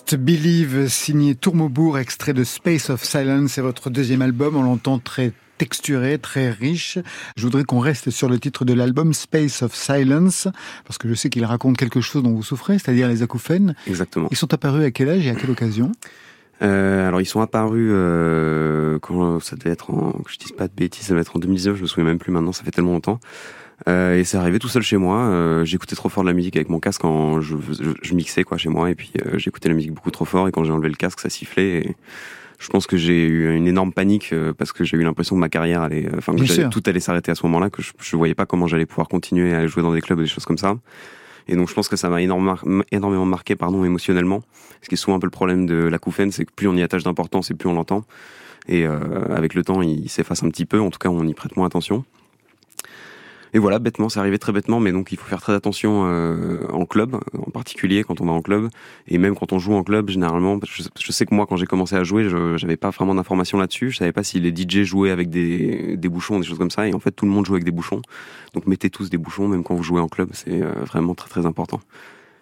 Just 0.06 0.16
Believe, 0.16 0.88
signé 0.88 1.34
Tourmaubourg, 1.34 1.98
extrait 1.98 2.34
de 2.34 2.44
Space 2.44 2.90
of 2.90 3.02
Silence, 3.02 3.52
c'est 3.52 3.62
votre 3.62 3.88
deuxième 3.88 4.20
album, 4.20 4.54
on 4.56 4.62
l'entend 4.62 4.98
très 4.98 5.32
texturé, 5.56 6.18
très 6.18 6.50
riche. 6.50 6.98
Je 7.36 7.42
voudrais 7.42 7.64
qu'on 7.64 7.78
reste 7.78 8.10
sur 8.10 8.28
le 8.28 8.38
titre 8.38 8.66
de 8.66 8.74
l'album 8.74 9.14
Space 9.14 9.62
of 9.62 9.74
Silence, 9.74 10.48
parce 10.84 10.98
que 10.98 11.08
je 11.08 11.14
sais 11.14 11.30
qu'il 11.30 11.44
raconte 11.44 11.78
quelque 11.78 12.02
chose 12.02 12.22
dont 12.22 12.32
vous 12.32 12.42
souffrez, 12.42 12.78
c'est-à-dire 12.78 13.08
les 13.08 13.22
acouphènes. 13.22 13.74
Exactement. 13.86 14.28
Ils 14.30 14.36
sont 14.36 14.52
apparus 14.52 14.84
à 14.84 14.90
quel 14.90 15.08
âge 15.08 15.26
et 15.26 15.30
à 15.30 15.34
quelle 15.34 15.50
occasion? 15.50 15.92
Euh, 16.62 17.08
alors 17.08 17.20
ils 17.20 17.26
sont 17.26 17.40
apparus 17.40 17.90
euh, 17.90 18.98
quand 19.00 19.40
ça 19.40 19.56
devait 19.56 19.70
être 19.70 19.90
en, 19.90 20.12
que 20.12 20.30
je 20.30 20.38
dise 20.38 20.52
pas 20.52 20.68
de 20.68 20.74
bêtises, 20.76 21.06
ça 21.06 21.10
devait 21.14 21.22
être 21.22 21.36
en 21.36 21.40
2019, 21.40 21.76
je 21.76 21.82
me 21.82 21.86
souviens 21.86 22.04
même 22.04 22.18
plus 22.18 22.30
maintenant, 22.30 22.52
ça 22.52 22.62
fait 22.62 22.70
tellement 22.70 22.92
longtemps. 22.92 23.20
Euh, 23.88 24.18
et 24.18 24.24
c'est 24.24 24.36
arrivé 24.36 24.58
tout 24.58 24.68
seul 24.68 24.82
chez 24.82 24.96
moi. 24.96 25.18
Euh, 25.18 25.64
j'écoutais 25.64 25.96
trop 25.96 26.08
fort 26.08 26.22
de 26.22 26.28
la 26.28 26.34
musique 26.34 26.56
avec 26.56 26.68
mon 26.68 26.80
casque 26.80 27.02
quand 27.02 27.40
je, 27.40 27.56
je, 27.72 27.90
je 28.00 28.14
mixais 28.14 28.44
quoi 28.44 28.56
chez 28.56 28.68
moi, 28.68 28.90
et 28.90 28.94
puis 28.94 29.12
euh, 29.26 29.38
j'écoutais 29.38 29.68
la 29.68 29.74
musique 29.74 29.92
beaucoup 29.92 30.10
trop 30.10 30.24
fort. 30.24 30.48
Et 30.48 30.52
quand 30.52 30.64
j'ai 30.64 30.72
enlevé 30.72 30.88
le 30.88 30.94
casque, 30.94 31.20
ça 31.20 31.28
sifflait. 31.28 31.78
Et 31.78 31.96
je 32.58 32.68
pense 32.68 32.86
que 32.86 32.96
j'ai 32.96 33.26
eu 33.26 33.54
une 33.54 33.66
énorme 33.66 33.92
panique 33.92 34.32
euh, 34.32 34.52
parce 34.52 34.72
que 34.72 34.84
j'ai 34.84 34.96
eu 34.96 35.02
l'impression 35.02 35.36
que 35.36 35.40
ma 35.40 35.48
carrière 35.48 35.82
allait, 35.82 36.08
enfin 36.16 36.34
que 36.34 36.68
tout 36.68 36.82
allait 36.86 37.00
s'arrêter 37.00 37.32
à 37.32 37.34
ce 37.34 37.44
moment-là, 37.46 37.68
que 37.68 37.82
je, 37.82 37.92
je 38.00 38.16
voyais 38.16 38.34
pas 38.34 38.46
comment 38.46 38.66
j'allais 38.66 38.86
pouvoir 38.86 39.08
continuer 39.08 39.54
à 39.54 39.66
jouer 39.66 39.82
dans 39.82 39.92
des 39.92 40.00
clubs 40.00 40.18
ou 40.18 40.22
des 40.22 40.28
choses 40.28 40.44
comme 40.46 40.58
ça. 40.58 40.76
Et 41.46 41.56
donc 41.56 41.68
je 41.68 41.74
pense 41.74 41.88
que 41.88 41.96
ça 41.96 42.08
m'a 42.08 42.22
énormément, 42.22 42.56
énormément 42.90 43.26
marqué 43.26 43.56
pardon, 43.56 43.84
émotionnellement. 43.84 44.42
Ce 44.80 44.88
qui 44.88 44.94
est 44.94 44.98
souvent 44.98 45.16
un 45.16 45.20
peu 45.20 45.26
le 45.26 45.30
problème 45.30 45.66
de 45.66 45.74
l'acouphène, 45.74 46.30
c'est 46.30 46.44
que 46.44 46.52
plus 46.54 46.68
on 46.68 46.76
y 46.76 46.82
attache 46.82 47.02
d'importance 47.02 47.50
et 47.50 47.54
plus 47.54 47.68
on 47.68 47.74
l'entend. 47.74 48.04
Et 48.66 48.86
euh, 48.86 48.98
avec 49.34 49.54
le 49.54 49.62
temps, 49.62 49.82
il 49.82 50.08
s'efface 50.08 50.42
un 50.42 50.48
petit 50.48 50.64
peu. 50.64 50.80
En 50.80 50.90
tout 50.90 50.98
cas, 50.98 51.10
on 51.10 51.26
y 51.26 51.34
prête 51.34 51.56
moins 51.56 51.66
attention. 51.66 52.04
Et 53.54 53.60
voilà, 53.60 53.78
bêtement, 53.78 54.08
c'est 54.08 54.18
arrivé 54.18 54.36
très 54.40 54.52
bêtement, 54.52 54.80
mais 54.80 54.90
donc 54.90 55.12
il 55.12 55.16
faut 55.16 55.26
faire 55.26 55.40
très 55.40 55.54
attention 55.54 56.06
euh, 56.06 56.66
en 56.72 56.86
club, 56.86 57.16
en 57.38 57.50
particulier 57.52 58.02
quand 58.02 58.20
on 58.20 58.26
va 58.26 58.32
en 58.32 58.42
club, 58.42 58.68
et 59.06 59.16
même 59.16 59.36
quand 59.36 59.52
on 59.52 59.60
joue 59.60 59.74
en 59.74 59.84
club, 59.84 60.10
généralement. 60.10 60.58
Parce 60.58 60.76
que 60.76 60.82
je, 61.00 61.12
sais 61.12 61.24
que 61.24 61.32
moi, 61.32 61.46
quand 61.46 61.56
j'ai 61.56 61.66
commencé 61.66 61.94
à 61.94 62.02
jouer, 62.02 62.28
je 62.28 62.56
j'avais 62.56 62.76
pas 62.76 62.90
vraiment 62.90 63.14
d'informations 63.14 63.56
là-dessus. 63.56 63.92
Je 63.92 63.98
savais 63.98 64.10
pas 64.10 64.24
si 64.24 64.40
les 64.40 64.52
DJ 64.52 64.82
jouaient 64.82 65.12
avec 65.12 65.30
des, 65.30 65.96
des 65.96 66.08
bouchons, 66.08 66.40
des 66.40 66.46
choses 66.46 66.58
comme 66.58 66.72
ça. 66.72 66.88
Et 66.88 66.94
en 66.94 66.98
fait, 66.98 67.12
tout 67.12 67.26
le 67.26 67.30
monde 67.30 67.46
joue 67.46 67.54
avec 67.54 67.64
des 67.64 67.70
bouchons. 67.70 68.02
Donc 68.54 68.66
mettez 68.66 68.90
tous 68.90 69.08
des 69.08 69.18
bouchons, 69.18 69.46
même 69.46 69.62
quand 69.62 69.76
vous 69.76 69.84
jouez 69.84 70.00
en 70.00 70.08
club, 70.08 70.30
c'est 70.32 70.60
euh, 70.60 70.72
vraiment 70.84 71.14
très 71.14 71.28
très 71.28 71.46
important. 71.46 71.80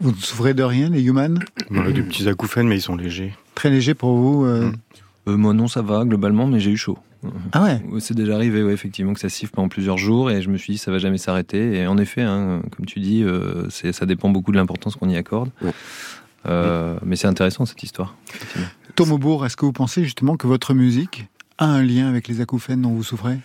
Vous 0.01 0.13
ne 0.13 0.17
souffrez 0.17 0.55
de 0.55 0.63
rien, 0.63 0.89
les 0.89 1.03
Human? 1.03 1.45
On 1.71 1.85
a 1.85 1.93
des 1.93 2.03
petits 2.03 2.27
acouphènes, 2.27 2.69
mais 2.69 2.77
ils 2.77 2.83
sont 2.83 2.97
légers. 2.97 3.35
Très 3.55 3.69
léger 3.69 3.93
pour 3.93 4.17
vous 4.17 4.47
euh, 4.47 4.71
Mm. 4.71 4.77
Euh, 5.29 5.37
moi 5.37 5.53
non, 5.55 5.69
ça 5.69 5.83
va 5.83 6.05
globalement, 6.05 6.47
mais 6.47 6.59
j'ai 6.61 6.71
eu 6.73 6.77
chaud. 6.77 6.99
Ah 7.53 7.63
ouais 7.63 7.81
C'est 8.01 8.15
déjà 8.15 8.35
arrivé, 8.35 8.65
ouais, 8.65 8.73
effectivement, 8.73 9.15
que 9.15 9.21
ça 9.21 9.29
siffle 9.29 9.53
pendant 9.53 9.69
plusieurs 9.69 9.97
jours, 9.99 10.31
et 10.31 10.43
je 10.43 10.51
me 10.51 10.57
suis 10.59 10.73
dit 10.73 10.79
ça 10.79 10.91
va 10.91 10.99
jamais 10.99 11.19
s'arrêter. 11.19 11.77
Et 11.79 11.87
en 11.87 11.97
effet, 11.99 12.23
hein, 12.23 12.63
comme 12.77 12.87
tu 12.87 12.99
dis, 12.99 13.23
euh, 13.23 13.69
c'est- 13.71 13.93
ça 13.93 14.07
dépend 14.07 14.29
beaucoup 14.31 14.51
de 14.51 14.57
l'importance 14.57 14.97
qu'on 14.97 15.09
y 15.09 15.17
accorde. 15.17 15.51
Ouais. 15.63 15.71
Euh, 16.47 16.99
mais 17.05 17.15
c'est 17.15 17.29
intéressant 17.29 17.65
cette 17.67 17.83
histoire. 17.85 18.17
effectivement. 18.35 18.67
Tourmaubourg, 18.97 19.47
est-ce 19.47 19.57
que 19.57 19.65
vous 19.65 19.73
pensez 19.73 20.03
justement 20.03 20.37
que 20.37 20.49
votre 20.49 20.75
musique 20.75 21.27
a 21.59 21.67
un 21.67 21.83
lien 21.85 22.09
avec 22.09 22.27
les 22.27 22.41
acouphènes 22.41 22.83
dont 22.83 22.91
vous 22.91 23.05
souffrez? 23.05 23.39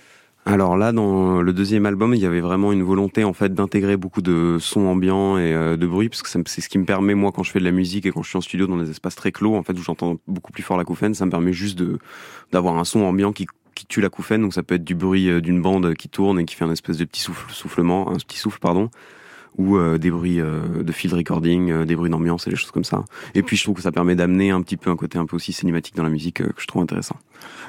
Alors 0.49 0.77
là, 0.77 0.93
dans 0.93 1.41
le 1.41 1.51
deuxième 1.51 1.85
album, 1.85 2.13
il 2.13 2.21
y 2.21 2.25
avait 2.25 2.39
vraiment 2.39 2.71
une 2.71 2.81
volonté 2.81 3.25
en 3.25 3.33
fait 3.33 3.53
d'intégrer 3.53 3.97
beaucoup 3.97 4.21
de 4.21 4.55
sons 4.61 4.85
ambiants 4.85 5.37
et 5.37 5.53
euh, 5.53 5.75
de 5.75 5.85
bruit, 5.85 6.07
parce 6.07 6.21
que 6.21 6.29
c'est 6.29 6.61
ce 6.61 6.69
qui 6.69 6.77
me 6.77 6.85
permet 6.85 7.15
moi 7.15 7.33
quand 7.33 7.43
je 7.43 7.51
fais 7.51 7.59
de 7.59 7.65
la 7.65 7.73
musique 7.73 8.05
et 8.05 8.11
quand 8.11 8.23
je 8.23 8.29
suis 8.29 8.37
en 8.37 8.41
studio 8.41 8.65
dans 8.65 8.77
des 8.77 8.89
espaces 8.89 9.15
très 9.15 9.33
clos, 9.33 9.55
en 9.55 9.63
fait 9.63 9.73
où 9.73 9.83
j'entends 9.83 10.15
beaucoup 10.25 10.53
plus 10.53 10.63
fort 10.63 10.77
l'acouphène, 10.77 11.13
ça 11.13 11.25
me 11.25 11.31
permet 11.31 11.51
juste 11.51 11.77
de 11.77 11.99
d'avoir 12.53 12.77
un 12.77 12.85
son 12.85 13.01
ambiant 13.01 13.33
qui 13.33 13.45
qui 13.75 13.87
tue 13.87 13.99
l'acouphène, 13.99 14.41
donc 14.41 14.53
ça 14.53 14.63
peut 14.63 14.75
être 14.75 14.85
du 14.85 14.95
bruit 14.95 15.29
euh, 15.29 15.41
d'une 15.41 15.61
bande 15.61 15.95
qui 15.95 16.07
tourne 16.07 16.39
et 16.39 16.45
qui 16.45 16.55
fait 16.55 16.63
un 16.63 16.71
espèce 16.71 16.95
de 16.95 17.03
petit 17.03 17.19
souffle, 17.19 17.51
soufflement, 17.51 18.09
un 18.09 18.15
petit 18.15 18.39
souffle 18.39 18.59
pardon, 18.59 18.89
ou 19.57 19.77
euh, 19.77 19.97
des 19.97 20.11
bruits 20.11 20.39
euh, 20.39 20.83
de 20.83 20.91
field 20.91 21.13
recording, 21.15 21.71
euh, 21.71 21.85
des 21.85 21.95
bruits 21.95 22.09
d'ambiance 22.09 22.47
et 22.47 22.49
des 22.49 22.55
choses 22.55 22.71
comme 22.71 22.83
ça. 22.83 23.05
Et 23.35 23.43
puis 23.43 23.57
je 23.57 23.63
trouve 23.63 23.75
que 23.75 23.81
ça 23.81 23.91
permet 23.91 24.15
d'amener 24.15 24.51
un 24.51 24.61
petit 24.61 24.77
peu 24.77 24.89
un 24.89 24.95
côté 24.95 25.17
un 25.17 25.25
peu 25.25 25.35
aussi 25.35 25.53
cinématique 25.53 25.95
dans 25.95 26.03
la 26.03 26.09
musique 26.09 26.35
que 26.43 26.61
je 26.61 26.67
trouve 26.67 26.81
intéressant. 26.81 27.15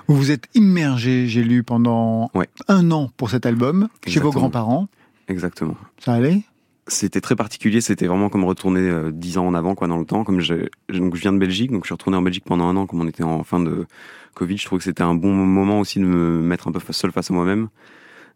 Vous 0.07 0.17
vous 0.17 0.31
êtes 0.31 0.49
immergé, 0.55 1.27
j'ai 1.27 1.43
lu, 1.43 1.63
pendant 1.63 2.31
Ouais. 2.35 2.49
un 2.69 2.91
an 2.91 3.11
pour 3.17 3.31
cet 3.31 3.47
album, 3.47 3.89
chez 4.07 4.21
vos 4.21 4.31
grands-parents. 4.31 4.89
Exactement. 5.29 5.77
Ça 5.99 6.15
allait? 6.15 6.43
C'était 6.87 7.21
très 7.21 7.37
particulier, 7.37 7.83
c'était 7.83 8.07
vraiment 8.07 8.31
comme 8.31 8.45
retourner 8.45 9.11
dix 9.13 9.37
ans 9.37 9.47
en 9.47 9.53
avant 9.53 9.75
quoi 9.75 9.89
dans 9.89 9.99
le 9.99 10.07
temps. 10.07 10.25
Comme 10.25 10.41
je, 10.41 10.55
donc 10.89 11.17
je 11.17 11.21
viens 11.21 11.35
de 11.35 11.39
Belgique, 11.39 11.71
donc 11.71 11.83
je 11.85 11.89
suis 11.89 11.93
retourné 11.95 12.17
en 12.17 12.23
Belgique 12.23 12.45
pendant 12.47 12.65
un 12.65 12.77
an, 12.77 12.87
comme 12.87 13.03
on 13.03 13.07
était 13.07 13.25
en 13.25 13.45
fin 13.45 13.61
de 13.61 13.87
Covid. 14.35 14.57
Je 14.57 14.65
trouve 14.65 14.79
que 14.79 14.85
c'était 14.85 15.03
un 15.03 15.15
bon 15.15 15.35
moment 15.35 15.81
aussi 15.81 15.99
de 16.01 16.07
me 16.07 16.41
mettre 16.41 16.67
un 16.67 16.73
peu 16.73 16.81
seul 16.93 17.13
face 17.13 17.31
à 17.31 17.35
moi-même, 17.35 17.69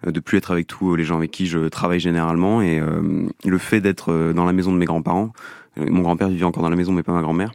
de 0.06 0.20
plus 0.20 0.38
être 0.38 0.50
avec 0.50 0.66
tous 0.66 0.96
les 0.96 1.04
gens 1.04 1.16
avec 1.16 1.30
qui 1.30 1.46
je 1.46 1.68
travaille 1.68 2.00
généralement, 2.00 2.62
et 2.62 2.80
euh, 2.80 3.28
le 3.44 3.58
fait 3.58 3.80
d'être 3.80 4.10
euh, 4.10 4.32
dans 4.32 4.44
la 4.44 4.52
maison 4.52 4.72
de 4.72 4.78
mes 4.78 4.86
grands-parents. 4.86 5.32
euh, 5.78 5.86
Mon 5.88 6.02
grand-père 6.02 6.28
vivait 6.28 6.44
encore 6.44 6.62
dans 6.62 6.70
la 6.70 6.76
maison, 6.76 6.92
mais 6.92 7.02
pas 7.02 7.12
ma 7.12 7.22
grand-mère. 7.22 7.52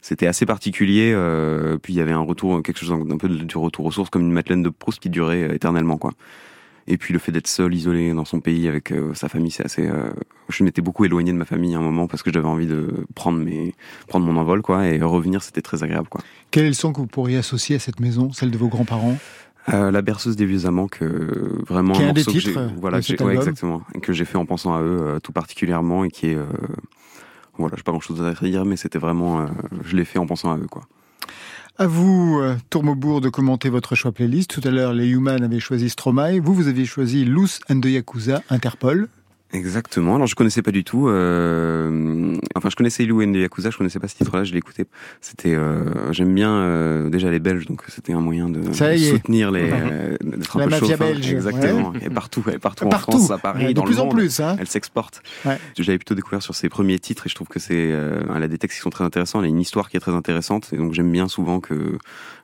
C'était 0.00 0.26
assez 0.26 0.46
particulier. 0.46 1.12
euh, 1.14 1.76
puis 1.76 1.92
il 1.92 1.96
y 1.96 2.00
avait 2.00 2.12
un 2.12 2.20
retour, 2.20 2.62
quelque 2.62 2.78
chose 2.78 2.92
un 2.92 3.16
peu 3.16 3.28
du 3.28 3.56
retour 3.56 3.84
aux 3.84 3.90
sources, 3.90 4.10
comme 4.10 4.22
une 4.22 4.32
Madeleine 4.32 4.62
de 4.62 4.70
Proust 4.70 5.00
qui 5.00 5.10
durait 5.10 5.42
euh, 5.42 5.54
éternellement, 5.54 5.98
quoi. 5.98 6.12
Et 6.90 6.96
puis 6.96 7.12
le 7.12 7.18
fait 7.18 7.32
d'être 7.32 7.48
seul, 7.48 7.74
isolé 7.74 8.14
dans 8.14 8.24
son 8.24 8.40
pays 8.40 8.66
avec 8.66 8.92
euh, 8.92 9.12
sa 9.12 9.28
famille, 9.28 9.50
c'est 9.50 9.64
assez. 9.64 9.86
euh, 9.86 10.08
je 10.48 10.64
m'étais 10.64 10.80
beaucoup 10.80 11.04
éloigné 11.04 11.32
de 11.32 11.36
ma 11.36 11.44
famille 11.44 11.74
à 11.74 11.78
un 11.78 11.82
moment 11.82 12.06
parce 12.06 12.22
que 12.22 12.32
j'avais 12.32 12.48
envie 12.48 12.66
de 12.66 13.04
prendre 13.14 13.38
mes, 13.38 13.74
prendre 14.06 14.24
mon 14.24 14.40
envol, 14.40 14.62
quoi, 14.62 14.86
et 14.86 14.98
revenir, 15.02 15.42
c'était 15.42 15.60
très 15.60 15.82
agréable, 15.82 16.08
quoi. 16.08 16.22
Quel 16.50 16.64
est 16.64 16.68
le 16.82 16.92
que 16.92 16.98
vous 16.98 17.06
pourriez 17.06 17.36
associer 17.36 17.76
à 17.76 17.78
cette 17.78 18.00
maison, 18.00 18.32
celle 18.32 18.50
de 18.50 18.56
vos 18.56 18.68
grands-parents? 18.68 19.18
Euh, 19.72 19.90
la 19.90 20.02
berceuse 20.02 20.36
des 20.36 20.46
vieux 20.46 20.66
amants, 20.66 20.86
que 20.88 21.04
vraiment 21.66 21.92
Qui 21.94 22.02
est 22.02 22.08
un 22.08 22.12
des 22.12 22.20
morceau 22.20 22.32
que 22.32 22.38
j'ai- 22.40 22.48
titres 22.52 22.70
voilà, 22.80 23.00
que 23.00 23.06
j'ai- 23.06 23.14
ouais, 23.14 23.20
album. 23.22 23.36
exactement, 23.36 23.82
que 24.02 24.12
j'ai 24.12 24.24
fait 24.24 24.38
en 24.38 24.46
pensant 24.46 24.74
à 24.74 24.80
eux 24.82 25.00
euh, 25.02 25.20
tout 25.20 25.32
particulièrement 25.32 26.04
et 26.04 26.10
qui 26.10 26.28
est, 26.28 26.34
euh, 26.36 26.44
voilà, 27.58 27.74
j'ai 27.76 27.82
pas 27.82 27.92
grand 27.92 28.00
chose 28.00 28.22
à 28.22 28.32
dire, 28.46 28.64
mais 28.64 28.76
c'était 28.76 28.98
vraiment, 28.98 29.40
euh, 29.40 29.46
je 29.84 29.96
l'ai 29.96 30.04
fait 30.04 30.18
en 30.18 30.26
pensant 30.26 30.52
à 30.52 30.58
eux, 30.58 30.66
quoi. 30.70 30.82
À 31.76 31.86
vous, 31.86 32.38
euh, 32.40 32.56
Tourmaubourg, 32.70 33.20
de 33.20 33.28
commenter 33.28 33.68
votre 33.68 33.94
choix 33.94 34.10
playlist. 34.10 34.50
Tout 34.50 34.66
à 34.66 34.70
l'heure, 34.70 34.92
les 34.92 35.06
Human 35.06 35.42
avaient 35.44 35.60
choisi 35.60 35.88
Stromae. 35.90 36.40
Vous, 36.40 36.52
vous 36.52 36.66
aviez 36.66 36.84
choisi 36.84 37.24
Loose 37.24 37.60
and 37.70 37.80
the 37.80 37.86
Yakuza, 37.86 38.42
Interpol. 38.50 39.08
Exactement. 39.52 40.16
Alors 40.16 40.26
je 40.26 40.34
connaissais 40.34 40.60
pas 40.60 40.72
du 40.72 40.84
tout. 40.84 41.08
Euh... 41.08 42.36
Enfin, 42.54 42.68
je 42.68 42.76
connaissais 42.76 43.04
Ilou 43.04 43.24
the 43.24 43.36
Yakuza. 43.36 43.70
Je 43.70 43.78
connaissais 43.78 43.98
pas 43.98 44.08
ce 44.08 44.16
titre-là. 44.16 44.44
Je 44.44 44.54
écouté. 44.54 44.84
C'était. 45.20 45.54
Euh... 45.54 46.12
J'aime 46.12 46.34
bien 46.34 46.52
euh, 46.52 47.08
déjà 47.08 47.30
les 47.30 47.38
Belges, 47.38 47.66
donc 47.66 47.82
c'était 47.88 48.12
un 48.12 48.20
moyen 48.20 48.48
de 48.50 48.72
soutenir 48.72 49.50
les. 49.50 49.70
euh, 49.72 50.16
La 50.54 50.66
mafia 50.66 50.96
belge, 50.96 51.32
Exactement. 51.32 51.92
Et 52.02 52.10
partout, 52.10 52.44
et 52.52 52.58
partout, 52.58 52.86
en. 52.86 52.90
France, 52.90 53.30
à 53.30 53.38
Paris, 53.38 53.64
Ouais, 53.64 53.68
de 53.68 53.74
dans 53.74 53.84
plus 53.84 53.94
le 53.94 54.00
en 54.00 54.04
monde. 54.06 54.14
plus, 54.14 54.40
hein. 54.40 54.56
Elle 54.58 54.66
s'exporte. 54.66 55.22
Ouais. 55.44 55.58
Je 55.78 55.82
l'avais 55.84 55.98
plutôt 55.98 56.14
découvert 56.14 56.42
sur 56.42 56.54
ses 56.54 56.68
premiers 56.68 56.98
titres 56.98 57.26
et 57.26 57.30
je 57.30 57.34
trouve 57.34 57.48
que 57.48 57.58
c'est. 57.58 57.74
Euh... 57.74 58.20
Elle 58.34 58.42
a 58.42 58.48
des 58.48 58.58
textes 58.58 58.76
qui 58.76 58.82
sont 58.82 58.90
très 58.90 59.04
intéressants. 59.04 59.38
Elle 59.40 59.46
a 59.46 59.48
une 59.48 59.60
histoire 59.60 59.88
qui 59.88 59.96
est 59.96 60.00
très 60.00 60.12
intéressante 60.12 60.70
et 60.72 60.76
donc 60.76 60.92
j'aime 60.92 61.10
bien 61.10 61.28
souvent 61.28 61.60
que 61.60 61.98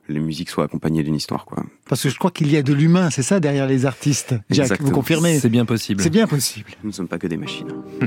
les 0.07 0.19
musiques 0.19 0.49
soient 0.49 0.65
accompagnées 0.65 1.03
d'une 1.03 1.15
histoire, 1.15 1.45
quoi. 1.45 1.63
Parce 1.89 2.03
que 2.03 2.09
je 2.09 2.17
crois 2.17 2.31
qu'il 2.31 2.51
y 2.51 2.57
a 2.57 2.61
de 2.61 2.73
l'humain, 2.73 3.09
c'est 3.09 3.23
ça, 3.23 3.39
derrière 3.39 3.67
les 3.67 3.85
artistes. 3.85 4.35
Jack, 4.49 4.65
Exactement. 4.65 4.89
vous 4.89 4.95
confirmez? 4.95 5.39
C'est 5.39 5.49
bien 5.49 5.65
possible. 5.65 6.01
C'est 6.01 6.09
bien 6.09 6.27
possible. 6.27 6.71
Nous 6.83 6.89
ne 6.89 6.93
sommes 6.95 7.07
pas 7.07 7.17
que 7.17 7.27
des 7.27 7.37
machines. 7.37 7.67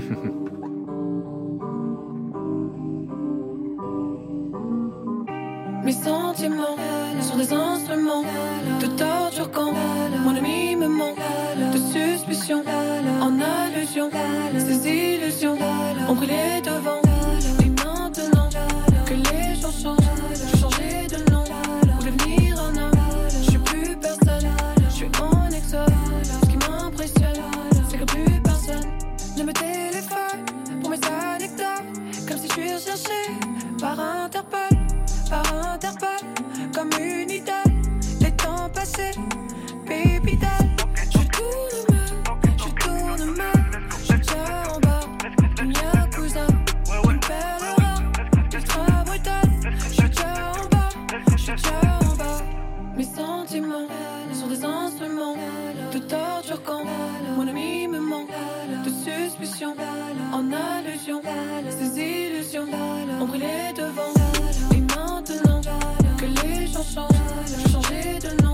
Mes 5.84 5.92
sentiments 5.92 6.76
sont 7.20 7.38
des 7.38 7.52
instruments 7.52 8.24
de 8.80 8.86
torture 8.88 9.50
quand 9.50 9.72
mon 10.24 10.36
ami 10.36 10.76
me 10.76 10.86
manque 10.86 11.16
de 11.72 11.78
suspicion 11.78 12.62
en 13.22 13.40
allusion. 13.40 14.10
Ces 14.58 14.88
illusions 14.88 15.56
ont 16.08 16.14
brûlé 16.14 16.60
devant. 16.62 17.07
Par 33.80 33.98
Interpol 33.98 34.68
par 35.28 35.52
Interpol 35.52 36.08
comme 36.72 36.90
une 37.00 37.28
idole. 37.28 37.56
Les 38.20 38.30
temps 38.30 38.70
passés, 38.72 39.10
baby. 39.84 40.38
Je 41.10 41.18
tourne 41.18 41.82
mal, 41.82 42.20
je 42.54 42.68
tourne 42.84 43.36
mal. 43.36 43.80
Je 44.06 44.14
déjà 44.14 44.72
en 44.72 44.78
bas, 44.78 45.00
mon 45.60 45.70
yakuza. 45.70 46.46
Une 47.10 47.18
perlera, 47.18 47.94
ultra 48.54 49.04
brutal. 49.04 49.48
Je 49.90 50.06
déjà 50.06 50.52
en 50.52 50.68
bas, 50.68 50.88
je 51.36 51.50
déjà 51.50 51.80
en 52.00 52.16
bas. 52.16 52.42
Mes 52.96 53.04
sentiments 53.04 53.88
sont 54.32 54.46
des 54.46 54.64
instruments 54.64 55.36
de 55.92 55.98
torture 55.98 56.62
quand 56.62 56.84
mon 57.36 57.48
ami 57.48 57.88
me 57.88 57.98
manque 57.98 58.30
en 60.32 60.52
allusion. 60.52 61.20
Ces 61.70 62.00
illusions 62.00 62.66
ont 63.20 63.26
brûlé 63.26 63.72
devant. 63.76 64.12
Et 64.74 64.80
maintenant 64.80 65.60
que 66.18 66.24
les 66.24 66.66
gens 66.66 66.82
changent, 66.82 67.72
changé 67.72 68.18
de 68.18 68.42
nom 68.42 68.47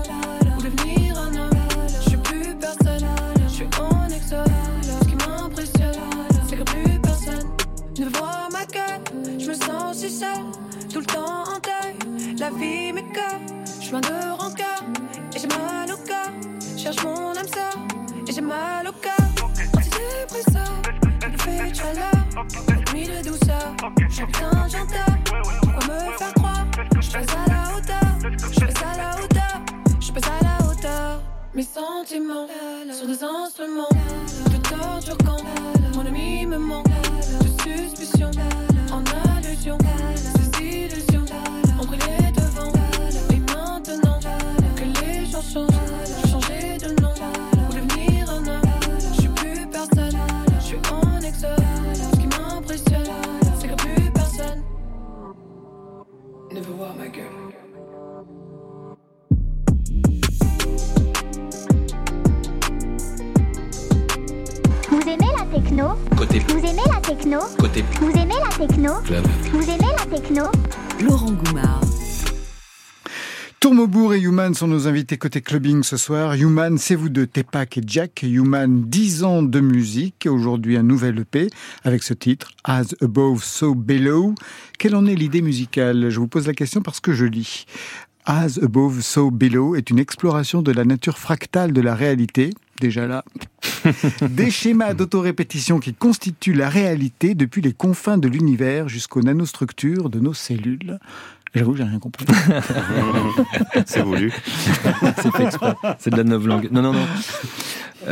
sont 74.55 74.67
nos 74.67 74.87
invités 74.87 75.17
côté 75.17 75.41
clubbing 75.41 75.83
ce 75.83 75.97
soir? 75.97 76.33
Human, 76.33 76.77
c'est 76.77 76.95
vous 76.95 77.09
deux, 77.09 77.27
Tepak 77.27 77.77
et 77.77 77.81
Jack. 77.85 78.23
Human, 78.23 78.83
10 78.87 79.23
ans 79.25 79.43
de 79.43 79.59
musique. 79.59 80.27
Aujourd'hui, 80.29 80.77
un 80.77 80.83
nouvel 80.83 81.19
EP 81.19 81.49
avec 81.83 82.03
ce 82.03 82.13
titre, 82.13 82.51
As 82.63 82.95
Above, 83.01 83.43
So 83.43 83.75
Below. 83.75 84.33
Quelle 84.79 84.95
en 84.95 85.05
est 85.07 85.15
l'idée 85.15 85.41
musicale? 85.41 86.09
Je 86.09 86.19
vous 86.19 86.29
pose 86.29 86.47
la 86.47 86.53
question 86.53 86.81
parce 86.81 87.01
que 87.01 87.11
je 87.11 87.25
lis. 87.25 87.65
As 88.25 88.57
Above, 88.63 89.01
So 89.01 89.29
Below 89.29 89.75
est 89.75 89.89
une 89.89 89.99
exploration 89.99 90.61
de 90.61 90.71
la 90.71 90.85
nature 90.85 91.17
fractale 91.17 91.73
de 91.73 91.81
la 91.81 91.93
réalité. 91.93 92.51
Déjà 92.79 93.07
là. 93.07 93.25
Des 94.21 94.51
schémas 94.51 94.93
d'autorépétition 94.93 95.79
qui 95.79 95.93
constituent 95.93 96.53
la 96.53 96.69
réalité 96.69 97.35
depuis 97.35 97.61
les 97.61 97.73
confins 97.73 98.17
de 98.17 98.29
l'univers 98.29 98.87
jusqu'aux 98.87 99.21
nanostructures 99.21 100.09
de 100.09 100.19
nos 100.19 100.33
cellules. 100.33 100.99
J'avoue, 101.55 101.75
j'ai 101.75 101.83
rien 101.83 101.99
compris. 101.99 102.25
C'est 103.85 104.01
voulu. 104.01 104.31
C'est 105.17 105.31
fait 105.31 105.45
exprès. 105.45 105.73
C'est 105.99 106.09
de 106.09 106.17
la 106.17 106.23
novlangue. 106.23 106.69
Non, 106.71 106.81
non, 106.81 106.93
non. 106.93 107.05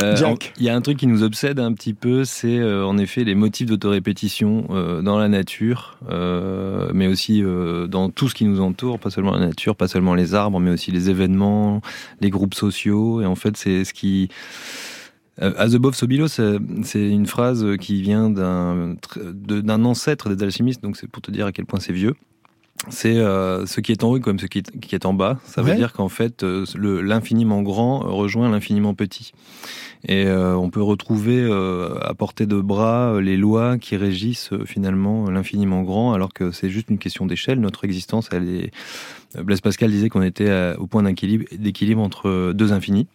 Euh. 0.00 0.16
Il 0.58 0.64
y 0.64 0.68
a 0.68 0.74
un 0.74 0.80
truc 0.80 0.98
qui 0.98 1.06
nous 1.06 1.22
obsède 1.22 1.60
un 1.60 1.72
petit 1.72 1.94
peu, 1.94 2.24
c'est 2.24 2.58
euh, 2.58 2.84
en 2.84 2.98
effet 2.98 3.22
les 3.22 3.36
motifs 3.36 3.66
d'autorépétition 3.66 4.66
euh, 4.70 5.02
dans 5.02 5.18
la 5.18 5.28
nature, 5.28 5.98
euh, 6.10 6.90
mais 6.92 7.06
aussi 7.06 7.42
euh, 7.44 7.86
dans 7.86 8.10
tout 8.10 8.28
ce 8.28 8.34
qui 8.34 8.44
nous 8.44 8.60
entoure, 8.60 8.98
pas 8.98 9.10
seulement 9.10 9.32
la 9.32 9.46
nature, 9.46 9.76
pas 9.76 9.86
seulement 9.86 10.14
les 10.14 10.34
arbres, 10.34 10.58
mais 10.58 10.70
aussi 10.70 10.90
les 10.90 11.10
événements, 11.10 11.80
les 12.20 12.30
groupes 12.30 12.54
sociaux. 12.54 13.20
Et 13.20 13.26
en 13.26 13.36
fait, 13.36 13.56
c'est 13.56 13.84
ce 13.84 13.94
qui... 13.94 14.28
Euh, 15.42 15.52
As 15.58 15.74
above 15.74 15.94
so 15.94 16.06
below, 16.06 16.28
c'est 16.28 16.58
une 16.94 17.26
phrase 17.26 17.64
qui 17.80 18.02
vient 18.02 18.30
d'un 18.30 19.84
ancêtre 19.84 20.28
des 20.34 20.42
alchimistes, 20.42 20.82
donc 20.82 20.96
c'est 20.96 21.08
pour 21.08 21.22
te 21.22 21.30
dire 21.30 21.46
à 21.46 21.52
quel 21.52 21.66
point 21.66 21.80
c'est 21.80 21.92
vieux. 21.92 22.14
C'est 22.90 23.16
euh, 23.16 23.64
ce 23.66 23.80
qui 23.80 23.92
est 23.92 24.04
en 24.04 24.10
haut 24.10 24.20
comme 24.20 24.38
ce 24.38 24.44
qui 24.46 24.58
est, 24.58 24.78
qui 24.80 24.94
est 24.94 25.06
en 25.06 25.14
bas. 25.14 25.38
Ça 25.44 25.62
veut 25.62 25.70
dire 25.76 25.92
qu'en 25.94 26.10
fait, 26.10 26.42
euh, 26.42 26.64
l'infiniment 26.76 27.62
grand 27.62 28.00
rejoint 28.00 28.50
l'infiniment 28.50 28.92
petit. 28.94 29.32
Et 30.06 30.26
euh, 30.26 30.54
on 30.54 30.68
peut 30.68 30.82
retrouver 30.82 31.40
euh, 31.40 31.96
à 32.02 32.12
portée 32.12 32.44
de 32.44 32.60
bras 32.60 33.14
euh, 33.14 33.20
les 33.22 33.38
lois 33.38 33.78
qui 33.78 33.96
régissent 33.96 34.50
finalement 34.66 35.30
l'infiniment 35.30 35.82
grand, 35.82 36.12
alors 36.12 36.34
que 36.34 36.50
c'est 36.50 36.68
juste 36.68 36.90
une 36.90 36.98
question 36.98 37.24
d'échelle. 37.24 37.58
Notre 37.60 37.84
existence, 37.86 38.28
elle 38.32 38.48
est. 38.48 38.70
Blaise 39.42 39.62
Pascal 39.62 39.90
disait 39.90 40.10
qu'on 40.10 40.22
était 40.22 40.50
à- 40.50 40.76
au 40.78 40.86
point 40.86 41.02
d'équilibre 41.02 42.02
entre 42.02 42.52
deux 42.52 42.72
infinis. 42.74 43.06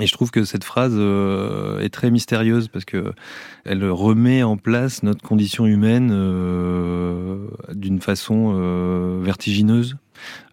Et 0.00 0.06
je 0.08 0.12
trouve 0.12 0.32
que 0.32 0.44
cette 0.44 0.64
phrase 0.64 0.94
euh, 0.96 1.78
est 1.78 1.88
très 1.88 2.10
mystérieuse 2.10 2.66
parce 2.66 2.84
que 2.84 3.12
elle 3.64 3.88
remet 3.88 4.42
en 4.42 4.56
place 4.56 5.04
notre 5.04 5.22
condition 5.22 5.66
humaine 5.66 6.10
euh, 6.12 7.46
d'une 7.72 8.00
façon 8.00 8.54
euh, 8.56 9.20
vertigineuse. 9.22 9.96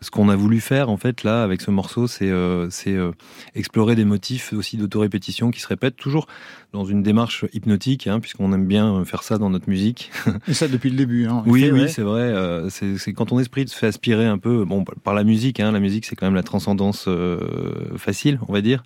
Ce 0.03 0.09
qu'on 0.09 0.29
a 0.29 0.35
voulu 0.35 0.59
faire 0.61 0.89
en 0.89 0.97
fait 0.97 1.23
là 1.23 1.43
avec 1.43 1.61
ce 1.61 1.69
morceau, 1.69 2.07
c'est 2.07 2.29
euh, 2.29 2.67
euh, 2.87 3.11
explorer 3.53 3.95
des 3.95 4.03
motifs 4.05 4.51
aussi 4.53 4.77
d'autorépétition 4.77 5.51
qui 5.51 5.59
se 5.59 5.67
répètent 5.67 5.95
toujours 5.95 6.25
dans 6.73 6.85
une 6.85 7.03
démarche 7.03 7.45
hypnotique, 7.53 8.07
hein, 8.07 8.19
puisqu'on 8.19 8.51
aime 8.53 8.65
bien 8.65 9.03
faire 9.05 9.23
ça 9.23 9.37
dans 9.37 9.49
notre 9.49 9.69
musique. 9.69 10.09
Et 10.47 10.53
ça 10.53 10.67
depuis 10.67 10.89
le 10.89 10.95
début. 10.95 11.27
Hein, 11.27 11.43
Oui, 11.45 11.69
oui, 11.71 11.81
ouais. 11.81 11.87
c'est 11.87 12.01
vrai. 12.01 12.21
euh, 12.21 12.69
c'est 12.69 13.13
quand 13.13 13.25
ton 13.27 13.39
esprit 13.39 13.67
se 13.67 13.75
fait 13.75 13.87
aspirer 13.87 14.25
un 14.25 14.37
peu, 14.37 14.63
bon, 14.65 14.83
par 15.03 15.13
la 15.13 15.23
musique. 15.23 15.59
Hein, 15.59 15.71
la 15.73 15.79
musique, 15.81 16.05
c'est 16.05 16.15
quand 16.15 16.25
même 16.25 16.33
la 16.35 16.43
transcendance 16.43 17.05
euh, 17.07 17.39
facile, 17.97 18.39
on 18.47 18.53
va 18.53 18.61
dire. 18.61 18.83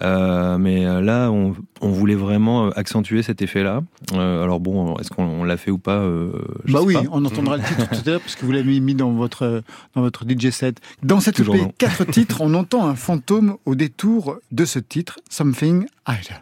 Euh, 0.00 0.56
mais 0.58 0.86
euh, 0.86 1.02
là, 1.02 1.30
on, 1.30 1.54
on 1.82 1.88
voulait 1.90 2.14
vraiment 2.14 2.66
euh, 2.66 2.70
accentuer 2.76 3.22
cet 3.22 3.42
effet-là. 3.42 3.82
Euh, 4.14 4.42
alors 4.42 4.58
bon, 4.58 4.96
est-ce 4.98 5.10
qu'on 5.10 5.24
on 5.24 5.44
l'a 5.44 5.58
fait 5.58 5.70
ou 5.70 5.78
pas 5.78 5.98
euh, 5.98 6.32
Bah 6.68 6.80
oui, 6.82 6.94
pas. 6.94 7.02
on 7.12 7.24
entendra 7.26 7.58
le 7.58 7.62
titre 7.62 7.88
tout 7.90 7.96
à 8.06 8.10
l'heure 8.10 8.20
parce 8.20 8.36
que 8.36 8.46
vous 8.46 8.52
l'avez 8.52 8.80
mis 8.80 8.94
dans 8.94 9.12
votre 9.12 9.62
dans 9.94 10.00
votre 10.00 10.24
DJ 10.32 10.50
set. 10.50 10.78
Dans 11.02 11.20
cette 11.20 11.40
EP, 11.40 11.72
quatre 11.78 12.04
titres, 12.10 12.40
on 12.40 12.54
entend 12.54 12.86
un 12.86 12.94
fantôme 12.94 13.56
au 13.64 13.74
détour 13.74 14.38
de 14.50 14.64
ce 14.64 14.78
titre, 14.78 15.20
Something 15.28 15.86
Higher. 16.06 16.40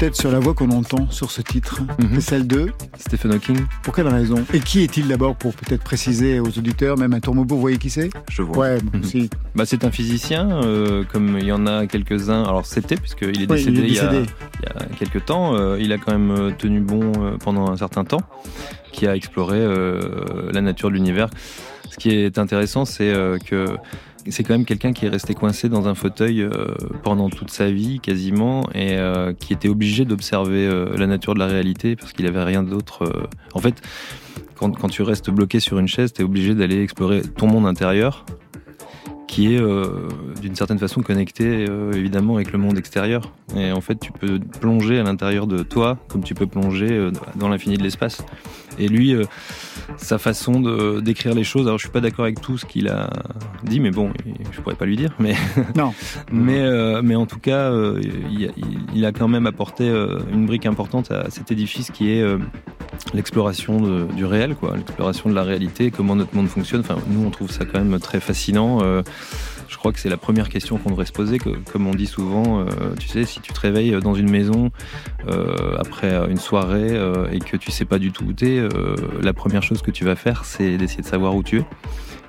Peut-être 0.00 0.16
sur 0.16 0.30
la 0.32 0.38
voix 0.38 0.54
qu'on 0.54 0.70
entend 0.70 1.10
sur 1.10 1.30
ce 1.30 1.42
titre. 1.42 1.82
C'est 2.14 2.20
celle 2.22 2.46
de. 2.46 2.72
Stephen 2.98 3.32
Hawking. 3.32 3.58
Pour 3.82 3.94
quelle 3.94 4.08
raison? 4.08 4.42
Et 4.54 4.58
qui 4.60 4.80
est-il 4.82 5.06
d'abord 5.08 5.36
pour 5.36 5.52
peut-être 5.54 5.84
préciser 5.84 6.40
aux 6.40 6.46
auditeurs, 6.48 6.96
même 6.96 7.12
à 7.12 7.20
Tourmobo, 7.20 7.54
vous 7.54 7.60
voyez 7.60 7.76
qui 7.76 7.90
c'est? 7.90 8.08
Je 8.30 8.40
vois. 8.40 8.56
Ouais, 8.56 8.78
Mhm. 8.94 9.02
si. 9.02 9.30
Bah, 9.54 9.66
c'est 9.66 9.84
un 9.84 9.90
physicien, 9.90 10.62
euh, 10.64 11.04
comme 11.12 11.36
il 11.38 11.44
y 11.44 11.52
en 11.52 11.66
a 11.66 11.86
quelques-uns. 11.86 12.44
Alors 12.44 12.64
c'était, 12.64 12.96
puisqu'il 12.96 13.42
est 13.42 13.50
Oui, 13.50 13.62
il 13.66 13.74
décédé, 13.74 13.80
il, 13.82 13.92
y 13.94 13.98
a, 13.98 14.06
décédé. 14.06 14.30
il 14.62 14.68
y 14.68 14.82
a 14.82 14.96
quelques 14.96 15.26
temps. 15.26 15.54
Euh, 15.54 15.76
il 15.78 15.92
a 15.92 15.98
quand 15.98 16.12
même 16.12 16.30
euh, 16.30 16.50
tenu 16.56 16.80
bon 16.80 17.12
euh, 17.22 17.36
pendant 17.36 17.70
un 17.70 17.76
certain 17.76 18.04
temps, 18.04 18.22
qui 18.92 19.06
a 19.06 19.14
exploré 19.14 19.58
euh, 19.58 20.50
la 20.50 20.62
nature 20.62 20.88
de 20.88 20.94
l'univers. 20.94 21.28
Ce 21.90 21.98
qui 21.98 22.08
est 22.10 22.38
intéressant, 22.38 22.86
c'est 22.86 23.12
euh, 23.12 23.36
que 23.38 23.66
c'est 24.28 24.42
quand 24.42 24.54
même 24.54 24.64
quelqu'un 24.64 24.92
qui 24.92 25.06
est 25.06 25.08
resté 25.08 25.34
coincé 25.34 25.68
dans 25.68 25.88
un 25.88 25.94
fauteuil 25.94 26.42
euh, 26.42 26.74
pendant 27.02 27.30
toute 27.30 27.50
sa 27.50 27.70
vie, 27.70 28.00
quasiment, 28.00 28.62
et 28.74 28.98
euh, 28.98 29.32
qui 29.32 29.52
était 29.52 29.68
obligé 29.68 30.04
d'observer 30.04 30.66
euh, 30.66 30.96
la 30.96 31.06
nature 31.06 31.34
de 31.34 31.38
la 31.38 31.46
réalité 31.46 31.96
parce 31.96 32.12
qu'il 32.12 32.26
avait 32.26 32.42
rien 32.42 32.62
d'autre. 32.62 33.10
En 33.54 33.60
fait, 33.60 33.80
quand, 34.56 34.78
quand 34.78 34.88
tu 34.88 35.02
restes 35.02 35.30
bloqué 35.30 35.60
sur 35.60 35.78
une 35.78 35.88
chaise, 35.88 36.12
tu 36.12 36.22
es 36.22 36.24
obligé 36.24 36.54
d'aller 36.54 36.82
explorer 36.82 37.22
ton 37.22 37.46
monde 37.46 37.66
intérieur 37.66 38.24
qui 39.26 39.54
est 39.54 39.62
d'une 40.42 40.56
certaine 40.56 40.80
façon 40.80 41.02
connecté 41.02 41.64
évidemment 41.94 42.34
avec 42.34 42.50
le 42.50 42.58
monde 42.58 42.76
extérieur. 42.76 43.32
Et 43.56 43.70
en 43.70 43.80
fait, 43.80 43.94
tu 44.00 44.10
peux 44.10 44.40
plonger 44.40 44.98
à 44.98 45.04
l'intérieur 45.04 45.46
de 45.46 45.62
toi 45.62 45.98
comme 46.08 46.24
tu 46.24 46.34
peux 46.34 46.48
plonger 46.48 47.10
dans 47.36 47.48
l'infini 47.48 47.76
de 47.76 47.82
l'espace. 47.84 48.24
Et 48.78 48.88
lui, 48.88 49.14
euh, 49.14 49.24
sa 49.96 50.18
façon 50.18 50.60
de 50.60 51.00
d'écrire 51.00 51.34
les 51.34 51.44
choses, 51.44 51.66
alors 51.66 51.78
je 51.78 51.84
suis 51.84 51.92
pas 51.92 52.00
d'accord 52.00 52.24
avec 52.24 52.40
tout 52.40 52.56
ce 52.58 52.64
qu'il 52.64 52.88
a 52.88 53.10
dit, 53.64 53.80
mais 53.80 53.90
bon, 53.90 54.12
je 54.52 54.60
pourrais 54.60 54.74
pas 54.76 54.86
lui 54.86 54.96
dire, 54.96 55.12
mais 55.18 55.34
Non. 55.76 55.92
mais 56.32 56.60
euh, 56.60 57.02
mais 57.02 57.14
en 57.16 57.26
tout 57.26 57.38
cas, 57.40 57.70
euh, 57.72 58.00
il, 58.30 58.46
a- 58.46 58.52
il- 58.56 58.78
il 58.94 59.04
a 59.04 59.12
quand 59.12 59.28
même 59.28 59.46
apporté 59.46 59.86
une 60.32 60.46
brique 60.46 60.66
importante 60.66 61.10
à 61.10 61.30
cet 61.30 61.50
édifice 61.52 61.90
qui 61.90 62.10
est 62.10 62.24
l'exploration 63.14 63.80
de- 63.80 64.06
du 64.14 64.24
réel, 64.24 64.54
quoi, 64.54 64.76
l'exploration 64.76 65.30
de 65.30 65.34
la 65.34 65.42
réalité, 65.42 65.90
comment 65.90 66.16
notre 66.16 66.34
monde 66.34 66.48
fonctionne. 66.48 66.80
Enfin, 66.80 66.96
nous, 67.08 67.24
on 67.26 67.30
trouve 67.30 67.50
ça 67.50 67.64
quand 67.64 67.82
même 67.82 67.98
très 68.00 68.20
fascinant. 68.20 68.80
Euh, 69.70 69.72
je 69.72 69.76
crois 69.76 69.92
que 69.92 69.98
c'est 70.00 70.08
la 70.08 70.16
première 70.16 70.48
question 70.48 70.78
qu'on 70.78 70.90
devrait 70.90 71.06
se 71.06 71.12
poser, 71.12 71.38
comme 71.38 71.86
on 71.86 71.94
dit 71.94 72.06
souvent. 72.06 72.60
euh, 72.60 72.66
tu 72.98 73.08
sais, 73.08 73.24
si 73.24 73.40
tu 73.40 73.52
te 73.52 73.60
réveilles 73.60 73.98
dans 74.02 74.14
une 74.14 74.30
maison 74.30 74.70
euh, 75.28 75.76
après 75.78 76.14
une 76.30 76.38
soirée 76.38 76.90
euh, 76.90 77.30
et 77.32 77.38
que 77.38 77.56
tu 77.56 77.70
sais 77.70 77.84
pas 77.84 77.98
du 77.98 78.12
tout 78.12 78.24
où 78.24 78.32
t'es, 78.32 78.58
euh, 78.58 78.68
la 79.22 79.32
première 79.32 79.62
chose 79.62 79.82
que 79.82 79.90
tu 79.90 80.04
vas 80.04 80.16
faire, 80.16 80.44
c'est 80.44 80.76
d'essayer 80.76 81.02
de 81.02 81.06
savoir 81.08 81.34
où 81.34 81.42
tu 81.42 81.58
es. 81.60 81.64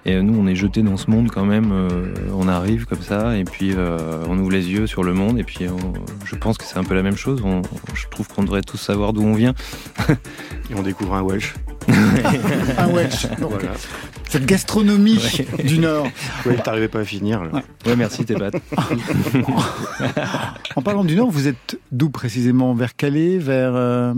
Et 0.03 0.19
nous, 0.19 0.33
on 0.39 0.47
est 0.47 0.55
jeté 0.55 0.81
dans 0.81 0.97
ce 0.97 1.11
monde 1.11 1.29
quand 1.29 1.45
même. 1.45 1.71
euh, 1.71 2.13
on 2.33 2.47
arrive 2.47 2.85
comme 2.85 3.01
ça, 3.01 3.37
et 3.37 3.43
puis 3.43 3.73
euh, 3.75 4.23
on 4.27 4.37
ouvre 4.39 4.51
les 4.51 4.69
yeux 4.69 4.87
sur 4.87 5.03
le 5.03 5.13
monde. 5.13 5.37
Et 5.37 5.43
puis, 5.43 5.67
je 6.25 6.35
pense 6.35 6.57
que 6.57 6.63
c'est 6.63 6.77
un 6.77 6.83
peu 6.83 6.95
la 6.95 7.03
même 7.03 7.17
chose. 7.17 7.43
Je 7.93 8.07
trouve 8.07 8.27
qu'on 8.27 8.43
devrait 8.43 8.61
tous 8.61 8.77
savoir 8.77 9.13
d'où 9.13 9.21
on 9.21 9.33
vient. 9.33 9.53
Et 10.09 10.75
on 10.75 10.81
découvre 10.81 11.13
un 11.13 11.21
Welsh. 11.21 11.53
Un 12.77 12.87
Welsh. 12.93 13.27
Donc, 13.39 13.51
Voilà. 13.51 13.71
cette 14.29 14.45
gastronomie 14.45 15.19
du 15.63 15.79
Nord. 15.79 16.07
Oui, 16.45 16.55
t'arrivais 16.63 16.87
pas 16.87 16.99
à 16.99 17.05
finir. 17.05 17.43
Là. 17.43 17.63
Ouais, 17.85 17.95
merci 17.95 18.23
tes 18.25 18.33
pattes. 18.35 18.55
En 20.75 20.81
parlant 20.81 21.03
du 21.03 21.15
Nord, 21.15 21.29
vous 21.31 21.47
êtes 21.47 21.79
d'où 21.91 22.09
précisément? 22.09 22.73
Vers 22.73 22.95
Calais 22.95 23.37
Vers. 23.37 23.73
euh, 23.75 24.13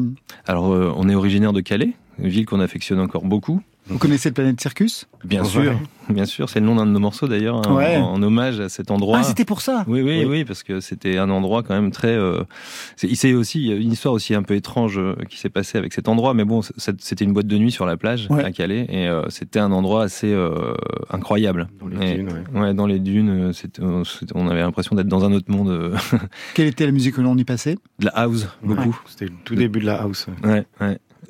Alors, 0.47 0.71
euh, 0.73 0.93
on 0.95 1.09
est 1.09 1.15
originaire 1.15 1.53
de 1.53 1.61
Calais, 1.61 1.93
une 2.19 2.29
ville 2.29 2.45
qu'on 2.45 2.59
affectionne 2.59 2.99
encore 2.99 3.23
beaucoup. 3.23 3.61
Vous 3.87 3.97
connaissez 3.97 4.29
le 4.29 4.33
Planète 4.33 4.61
Circus? 4.61 5.07
Bien 5.25 5.41
Ouais. 5.43 5.47
sûr, 5.49 5.73
bien 6.09 6.25
sûr. 6.25 6.49
C'est 6.49 6.59
le 6.61 6.65
nom 6.65 6.75
d'un 6.75 6.85
de 6.85 6.91
nos 6.91 6.99
morceaux 6.99 7.27
d'ailleurs, 7.27 7.67
hein, 7.67 7.75
Ouais. 7.75 7.97
en, 7.97 8.13
en 8.13 8.23
hommage 8.23 8.59
à 8.61 8.69
cet 8.69 8.91
endroit. 8.91 9.17
Ah, 9.19 9.23
c'était 9.23 9.43
pour 9.45 9.59
ça? 9.61 9.83
Oui, 9.87 10.01
oui, 10.01 10.19
Oui. 10.19 10.25
oui, 10.25 10.45
parce 10.45 10.63
que 10.63 10.79
c'était 10.79 11.17
un 11.17 11.29
endroit 11.29 11.63
quand 11.63 11.73
même 11.73 11.91
très. 11.91 12.15
Euh, 12.15 12.43
c'est, 12.95 13.33
aussi 13.33 13.59
il 13.61 13.67
y 13.67 13.71
a 13.73 13.75
une 13.75 13.91
histoire 13.91 14.13
aussi 14.13 14.35
un 14.35 14.43
peu 14.43 14.55
étrange 14.55 14.97
euh, 14.97 15.15
qui 15.29 15.37
s'est 15.37 15.49
passée 15.49 15.77
avec 15.77 15.91
cet 15.93 16.07
endroit, 16.07 16.33
mais 16.33 16.45
bon, 16.45 16.61
c'était 16.77 17.25
une 17.25 17.33
boîte 17.33 17.47
de 17.47 17.57
nuit 17.57 17.71
sur 17.71 17.85
la 17.85 17.97
plage 17.97 18.27
Ouais. 18.29 18.43
à 18.43 18.51
Calais, 18.51 18.85
et 18.89 19.07
euh, 19.07 19.29
c'était 19.29 19.59
un 19.59 19.71
endroit 19.73 20.03
assez 20.03 20.31
euh, 20.31 20.73
incroyable. 21.09 21.67
Dans 21.81 21.87
les 21.87 22.11
Et- 22.11 22.15
dunes, 22.15 22.29
ouais. 22.53 22.59
ouais, 22.61 22.73
dans 22.73 22.87
les 22.87 22.99
dunes, 22.99 23.29
euh, 23.29 23.51
euh, 23.81 24.03
on 24.33 24.47
avait 24.47 24.61
l'impression 24.61 24.95
d'être 24.95 25.07
dans 25.09 25.25
un 25.25 25.33
autre 25.33 25.51
monde. 25.51 25.69
euh, 25.69 25.95
Quelle 26.53 26.67
était 26.67 26.85
la 26.85 26.91
musique 26.93 27.15
que 27.15 27.21
l'on 27.21 27.37
y 27.37 27.43
passait? 27.43 27.75
De 27.99 28.05
la 28.05 28.11
house, 28.15 28.47
beaucoup. 28.63 28.81
Ouais, 28.89 28.95
C'était 29.07 29.25
le 29.25 29.31
tout 29.43 29.55
début 29.55 29.79
de 29.79 29.85
la 29.85 30.01
house. 30.01 30.27
ouais. 30.45 30.65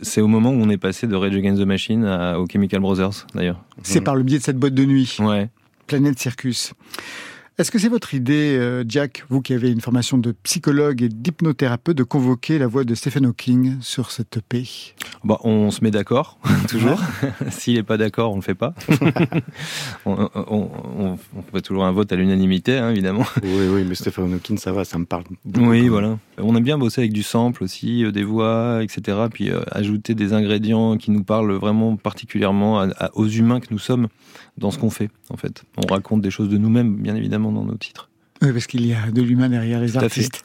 C'est 0.04 0.22
au 0.22 0.28
moment 0.28 0.52
où 0.52 0.62
on 0.62 0.70
est 0.70 0.78
passé 0.78 1.08
de 1.08 1.16
Rage 1.16 1.36
Against 1.36 1.62
the 1.62 1.66
Machine 1.66 2.06
à, 2.06 2.39
aux 2.39 2.48
Chemical 2.48 2.80
Brothers, 2.82 3.26
d'ailleurs. 3.34 3.63
C'est 3.82 4.00
Mhm. 4.00 4.04
par 4.06 4.16
le 4.16 4.24
biais 4.24 4.38
de 4.39 4.44
cette 4.44 4.58
boîte 4.58 4.74
de 4.76 4.86
nuit, 4.86 5.16
Ouais. 5.20 5.50
Planète 5.88 6.20
Circus. 6.20 6.74
Est-ce 7.60 7.70
que 7.70 7.78
c'est 7.78 7.88
votre 7.89 8.16
idée, 8.16 8.58
euh, 8.58 8.84
Jack, 8.88 9.26
vous 9.30 9.39
qui 9.42 9.54
avez 9.54 9.70
une 9.70 9.80
formation 9.80 10.18
de 10.18 10.32
psychologue 10.42 11.04
et 11.04 11.10
d'hypnothérapeute, 11.10 11.96
de 11.96 12.02
convoquer 12.02 12.58
la 12.58 12.66
voix 12.66 12.84
de 12.84 12.96
Stephen 12.96 13.28
Hawking 13.28 13.76
sur 13.80 14.10
cette 14.10 14.38
EP 14.38 14.63
Bah, 15.24 15.38
on 15.44 15.70
se 15.70 15.84
met 15.84 15.92
d'accord, 15.92 16.39
toujours. 16.68 17.00
S'il 17.52 17.76
n'est 17.76 17.84
pas 17.84 17.98
d'accord, 17.98 18.32
on 18.34 18.38
le 18.38 18.42
fait 18.42 18.56
pas. 18.56 18.74
on, 20.08 20.30
on, 20.34 20.70
on- 20.98 21.18
on 21.36 21.42
fait 21.54 21.62
toujours 21.62 21.86
un 21.86 21.92
vote 21.92 22.12
à 22.12 22.16
l'unanimité, 22.16 22.80
hein, 22.80 22.89
évidemment. 22.89 23.26
Oui, 23.44 23.68
oui, 23.72 23.86
mais 23.88 23.94
Stephen 23.94 24.34
Hawking, 24.34 24.58
ça 24.58 24.72
va, 24.72 24.84
ça 24.84 24.98
me 24.98 25.06
parle. 25.06 25.24
beaucoup, 25.46 25.70
Oui, 25.70 25.88
voilà. 25.89 26.18
On 26.39 26.56
aime 26.56 26.63
bien 26.63 26.80
bosser 26.80 27.02
avec 27.02 27.13
du 27.13 27.22
sample 27.22 27.63
aussi, 27.63 28.04
euh, 28.04 28.12
des 28.12 28.24
voix, 28.24 28.80
etc. 28.82 29.28
Puis 29.32 29.52
euh, 29.52 29.62
ajouter 29.72 30.16
des 30.16 30.34
ingrédients 30.34 30.98
qui 30.98 31.12
nous 31.12 31.24
parlent 31.24 31.54
vraiment 31.54 31.98
particulièrement 31.98 32.80
à- 32.80 32.88
à- 32.98 33.12
aux 33.16 33.28
humains 33.28 33.60
que 33.60 33.68
nous 33.70 33.78
sommes 33.80 34.08
dans 34.58 34.72
ce 34.72 34.78
qu'on 34.78 34.89
fait, 34.89 35.10
en 35.30 35.38
fait. 35.38 35.63
On 35.78 35.86
raconte 35.92 36.22
des 36.22 36.32
choses 36.32 36.50
de 36.50 36.58
nous-mêmes, 36.58 36.96
bien 36.96 37.16
évidemment, 37.16 37.52
dans 37.52 37.63
nos 37.66 37.76
titres. 37.76 38.10
Oui, 38.42 38.52
parce 38.52 38.68
qu'il 38.68 38.86
y 38.86 38.94
a 38.94 39.10
de 39.12 39.22
l'humain 39.22 39.50
derrière 39.50 39.80
les 39.80 39.92
Tout 39.92 40.00
artistes. 40.00 40.44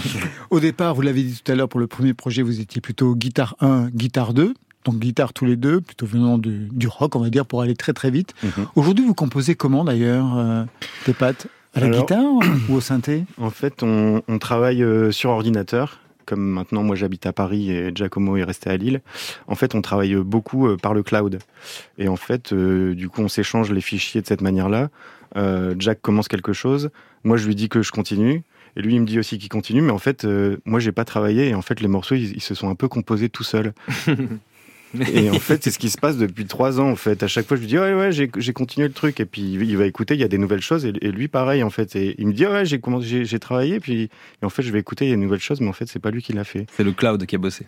Au 0.50 0.60
départ, 0.60 0.94
vous 0.94 1.02
l'avez 1.02 1.22
dit 1.22 1.40
tout 1.44 1.52
à 1.52 1.54
l'heure, 1.54 1.68
pour 1.68 1.80
le 1.80 1.86
premier 1.86 2.14
projet, 2.14 2.42
vous 2.42 2.60
étiez 2.60 2.80
plutôt 2.80 3.14
guitare 3.14 3.54
1, 3.60 3.90
guitare 3.90 4.34
2. 4.34 4.54
Donc 4.84 4.98
guitare 4.98 5.32
tous 5.32 5.46
les 5.46 5.56
deux, 5.56 5.80
plutôt 5.80 6.04
venant 6.06 6.36
du, 6.36 6.68
du 6.70 6.88
rock, 6.88 7.16
on 7.16 7.20
va 7.20 7.30
dire, 7.30 7.46
pour 7.46 7.62
aller 7.62 7.74
très 7.74 7.92
très 7.94 8.10
vite. 8.10 8.34
Mhm. 8.42 8.66
Aujourd'hui, 8.76 9.04
vous 9.06 9.14
composez 9.14 9.54
comment 9.54 9.82
d'ailleurs, 9.84 10.36
euh, 10.36 10.64
tes 11.06 11.14
pattes 11.14 11.46
À 11.74 11.80
la 11.80 11.86
Alors- 11.86 12.00
guitare 12.00 12.24
ou 12.68 12.74
au 12.74 12.80
synthé? 12.82 13.24
En 13.38 13.48
fait, 13.50 13.82
on, 13.82 14.20
on 14.28 14.38
travaille 14.38 14.82
euh, 14.82 15.10
sur 15.10 15.30
ordinateur. 15.30 16.00
Comme 16.26 16.42
maintenant, 16.42 16.82
moi 16.82 16.96
j'habite 16.96 17.26
à 17.26 17.32
Paris 17.32 17.70
et 17.70 17.92
Giacomo 17.94 18.36
est 18.36 18.44
resté 18.44 18.70
à 18.70 18.76
Lille. 18.76 19.00
En 19.46 19.54
fait, 19.54 19.74
on 19.74 19.82
travaille 19.82 20.14
beaucoup 20.16 20.66
euh, 20.66 20.76
par 20.76 20.94
le 20.94 21.02
cloud. 21.02 21.38
Et 21.98 22.08
en 22.08 22.16
fait, 22.16 22.52
euh, 22.52 22.94
du 22.94 23.08
coup, 23.08 23.22
on 23.22 23.28
s'échange 23.28 23.70
les 23.70 23.80
fichiers 23.80 24.20
de 24.20 24.26
cette 24.26 24.40
manière-là. 24.40 24.90
Euh, 25.36 25.74
Jack 25.78 26.00
commence 26.00 26.28
quelque 26.28 26.52
chose. 26.52 26.90
Moi, 27.24 27.36
je 27.36 27.46
lui 27.46 27.54
dis 27.54 27.68
que 27.68 27.82
je 27.82 27.92
continue. 27.92 28.42
Et 28.76 28.82
lui, 28.82 28.94
il 28.94 29.00
me 29.00 29.06
dit 29.06 29.18
aussi 29.18 29.38
qu'il 29.38 29.48
continue. 29.48 29.82
Mais 29.82 29.92
en 29.92 29.98
fait, 29.98 30.24
euh, 30.24 30.56
moi, 30.64 30.80
j'ai 30.80 30.92
pas 30.92 31.04
travaillé. 31.04 31.48
Et 31.48 31.54
en 31.54 31.62
fait, 31.62 31.80
les 31.80 31.88
morceaux, 31.88 32.14
ils, 32.14 32.36
ils 32.36 32.42
se 32.42 32.54
sont 32.54 32.68
un 32.68 32.74
peu 32.74 32.88
composés 32.88 33.28
tout 33.28 33.44
seuls. 33.44 33.72
Et 35.14 35.30
en 35.30 35.38
fait, 35.38 35.62
c'est 35.64 35.70
ce 35.70 35.78
qui 35.78 35.90
se 35.90 35.98
passe 35.98 36.16
depuis 36.16 36.46
trois 36.46 36.80
ans. 36.80 36.90
En 36.90 36.96
fait, 36.96 37.22
à 37.22 37.28
chaque 37.28 37.46
fois, 37.46 37.56
je 37.56 37.62
lui 37.62 37.68
dis 37.68 37.78
ouais, 37.78 37.94
ouais, 37.94 38.10
j'ai 38.12 38.52
continué 38.52 38.86
le 38.86 38.92
truc. 38.94 39.20
Et 39.20 39.24
puis 39.24 39.42
il 39.42 39.76
va 39.76 39.86
écouter, 39.86 40.14
il 40.14 40.20
y 40.20 40.24
a 40.24 40.28
des 40.28 40.38
nouvelles 40.38 40.60
choses. 40.62 40.84
Et, 40.86 40.92
et 41.00 41.10
lui, 41.10 41.28
pareil, 41.28 41.62
en 41.62 41.70
fait. 41.70 41.96
Et 41.96 42.14
il 42.18 42.26
me 42.26 42.32
dit 42.32 42.46
ouais, 42.46 42.64
j'ai 42.64 42.78
commencé- 42.78 43.24
j'ai 43.24 43.38
travaillé. 43.38 43.80
Puis 43.80 44.02
et 44.42 44.44
en 44.44 44.50
fait, 44.50 44.62
je 44.62 44.70
vais 44.70 44.78
écouter, 44.80 45.06
il 45.06 45.08
y 45.10 45.12
a 45.12 45.16
des 45.16 45.22
nouvelles 45.22 45.40
choses. 45.40 45.60
Mais 45.60 45.68
en 45.68 45.72
fait, 45.72 45.86
c'est 45.86 45.98
pas 45.98 46.10
lui 46.10 46.22
qui 46.22 46.32
l'a 46.32 46.44
fait. 46.44 46.66
C'est 46.76 46.84
le 46.84 46.92
cloud 46.92 47.24
qui 47.26 47.34
a 47.36 47.38
bossé. 47.38 47.66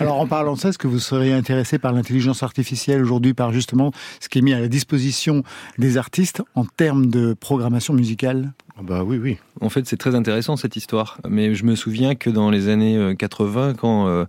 Alors 0.00 0.20
en 0.20 0.26
parlant 0.26 0.54
de 0.54 0.58
ça, 0.58 0.70
est-ce 0.70 0.78
que 0.78 0.86
vous 0.88 0.98
seriez 0.98 1.32
intéressé 1.32 1.78
par 1.78 1.92
l'intelligence 1.92 2.42
artificielle 2.42 3.02
aujourd'hui, 3.02 3.34
par 3.34 3.52
justement 3.52 3.92
ce 4.20 4.28
qui 4.28 4.38
est 4.38 4.42
mis 4.42 4.52
à 4.52 4.60
la 4.60 4.68
disposition 4.68 5.42
des 5.78 5.96
artistes 5.96 6.42
en 6.54 6.64
termes 6.64 7.06
de 7.06 7.34
programmation 7.34 7.94
musicale? 7.94 8.52
Bah 8.82 9.02
oui, 9.04 9.18
oui. 9.18 9.38
En 9.60 9.68
fait, 9.68 9.86
c'est 9.86 9.96
très 9.96 10.14
intéressant 10.14 10.56
cette 10.56 10.76
histoire. 10.76 11.18
Mais 11.28 11.54
je 11.54 11.64
me 11.64 11.74
souviens 11.74 12.14
que 12.14 12.30
dans 12.30 12.50
les 12.50 12.68
années 12.68 12.96
euh, 12.96 13.14
80, 13.14 13.74
quand 13.74 14.08
euh, 14.08 14.24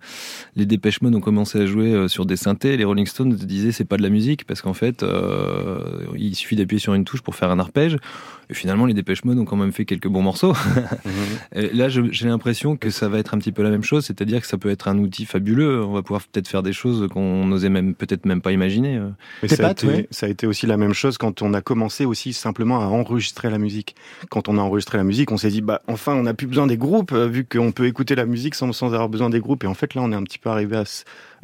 les 0.55 0.65
Dépêche 0.65 1.01
Mode 1.01 1.15
ont 1.15 1.21
commencé 1.21 1.59
à 1.59 1.65
jouer 1.65 1.93
euh, 1.93 2.07
sur 2.07 2.25
des 2.25 2.35
synthés, 2.35 2.75
les 2.77 2.83
Rolling 2.83 3.05
Stones 3.05 3.33
disaient 3.33 3.71
c'est 3.71 3.85
pas 3.85 3.97
de 3.97 4.03
la 4.03 4.09
musique 4.09 4.45
parce 4.45 4.61
qu'en 4.61 4.73
fait, 4.73 5.03
euh, 5.03 5.79
il 6.17 6.35
suffit 6.35 6.55
d'appuyer 6.55 6.79
sur 6.79 6.93
une 6.93 7.05
touche 7.05 7.21
pour 7.21 7.35
faire 7.35 7.51
un 7.51 7.59
arpège. 7.59 7.97
Et 8.49 8.53
finalement, 8.53 8.85
les 8.85 8.93
Dépêche 8.93 9.23
Mode 9.23 9.39
ont 9.39 9.45
quand 9.45 9.55
même 9.55 9.71
fait 9.71 9.85
quelques 9.85 10.09
bons 10.09 10.21
morceaux. 10.21 10.53
Et 11.55 11.69
là, 11.73 11.87
j'ai 11.87 12.27
l'impression 12.27 12.75
que 12.75 12.89
ça 12.89 13.07
va 13.07 13.17
être 13.17 13.33
un 13.33 13.37
petit 13.37 13.53
peu 13.53 13.63
la 13.63 13.69
même 13.69 13.83
chose, 13.83 14.05
c'est-à-dire 14.05 14.41
que 14.41 14.47
ça 14.47 14.57
peut 14.57 14.69
être 14.69 14.89
un 14.89 14.97
outil 14.97 15.23
fabuleux. 15.25 15.81
On 15.85 15.93
va 15.93 16.01
pouvoir 16.01 16.21
peut-être 16.23 16.49
faire 16.49 16.61
des 16.61 16.73
choses 16.73 17.07
qu'on 17.09 17.45
n'osait 17.45 17.69
même 17.69 17.95
peut-être 17.95 18.25
même 18.25 18.41
pas 18.41 18.51
imaginer. 18.51 18.97
euh. 18.97 19.07
Mais 19.41 19.47
ça, 19.47 19.55
a 19.63 19.67
pattes, 19.69 19.85
été, 19.85 19.93
ouais. 19.93 20.07
ça 20.11 20.25
a 20.25 20.29
été 20.29 20.47
aussi 20.47 20.67
la 20.67 20.75
même 20.75 20.93
chose 20.93 21.17
quand 21.17 21.41
on 21.41 21.53
a 21.53 21.61
commencé 21.61 22.03
aussi 22.03 22.33
simplement 22.33 22.81
à 22.81 22.87
enregistrer 22.87 23.49
la 23.49 23.57
musique. 23.57 23.95
Quand 24.29 24.40
on 24.47 24.57
a 24.57 24.61
enregistré 24.61 24.97
la 24.97 25.03
musique, 25.03 25.31
on 25.31 25.37
s'est 25.37 25.49
dit, 25.49 25.61
bah, 25.61 25.81
enfin, 25.87 26.13
on 26.13 26.23
n'a 26.23 26.33
plus 26.33 26.47
besoin 26.47 26.67
des 26.67 26.77
groupes, 26.77 27.11
euh, 27.11 27.27
vu 27.27 27.45
qu'on 27.45 27.71
peut 27.71 27.87
écouter 27.87 28.15
la 28.15 28.25
musique 28.25 28.55
sans, 28.55 28.71
sans 28.73 28.87
avoir 28.87 29.09
besoin 29.09 29.29
des 29.29 29.39
groupes. 29.39 29.63
Et 29.63 29.67
en 29.67 29.73
fait, 29.73 29.95
là, 29.95 30.01
on 30.03 30.11
est 30.11 30.15
un 30.15 30.23
petit 30.23 30.39
peu 30.39 30.49
arrivé 30.49 30.77
à 30.77 30.85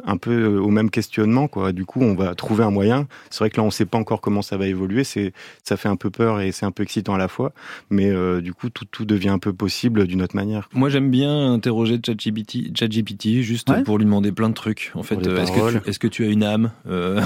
un 0.04 0.16
peu 0.16 0.30
euh, 0.30 0.60
au 0.60 0.68
même 0.68 0.90
questionnement, 0.90 1.48
quoi. 1.48 1.72
Du 1.72 1.84
coup, 1.84 2.00
on 2.00 2.14
va 2.14 2.34
trouver 2.34 2.64
un 2.64 2.70
moyen. 2.70 3.06
C'est 3.30 3.40
vrai 3.40 3.50
que 3.50 3.56
là, 3.56 3.62
on 3.62 3.70
sait 3.70 3.84
pas 3.86 3.98
encore 3.98 4.20
comment 4.20 4.42
ça 4.42 4.56
va 4.56 4.66
évoluer. 4.66 5.04
C'est, 5.04 5.32
ça 5.64 5.76
fait 5.76 5.88
un 5.88 5.96
peu 5.96 6.10
peur 6.10 6.40
et 6.40 6.52
c'est 6.52 6.66
un 6.66 6.70
peu 6.70 6.82
excitant 6.82 7.14
à 7.14 7.18
la 7.18 7.28
fois. 7.28 7.52
Mais 7.90 8.10
euh, 8.10 8.40
du 8.40 8.52
coup, 8.52 8.70
tout, 8.70 8.84
tout 8.84 9.04
devient 9.04 9.28
un 9.30 9.38
peu 9.38 9.52
possible 9.52 10.06
d'une 10.06 10.22
autre 10.22 10.36
manière. 10.36 10.68
Moi, 10.72 10.88
j'aime 10.88 11.10
bien 11.10 11.52
interroger 11.52 11.98
ChatGPT, 12.04 12.76
ChatGPT 12.78 13.42
juste 13.42 13.68
Ouais. 13.70 13.82
pour 13.82 13.98
lui 13.98 14.04
demander 14.04 14.32
plein 14.32 14.48
de 14.48 14.54
trucs. 14.54 14.92
En 14.94 15.02
fait, 15.02 15.16
euh, 15.26 15.42
est-ce 15.42 15.50
que, 15.52 15.56
paroles. 15.56 15.82
tu, 15.82 15.90
est-ce 15.90 15.98
que 15.98 16.06
tu 16.08 16.24
as 16.24 16.28
une 16.28 16.42
âme 16.44 16.70
Euh, 16.88 17.20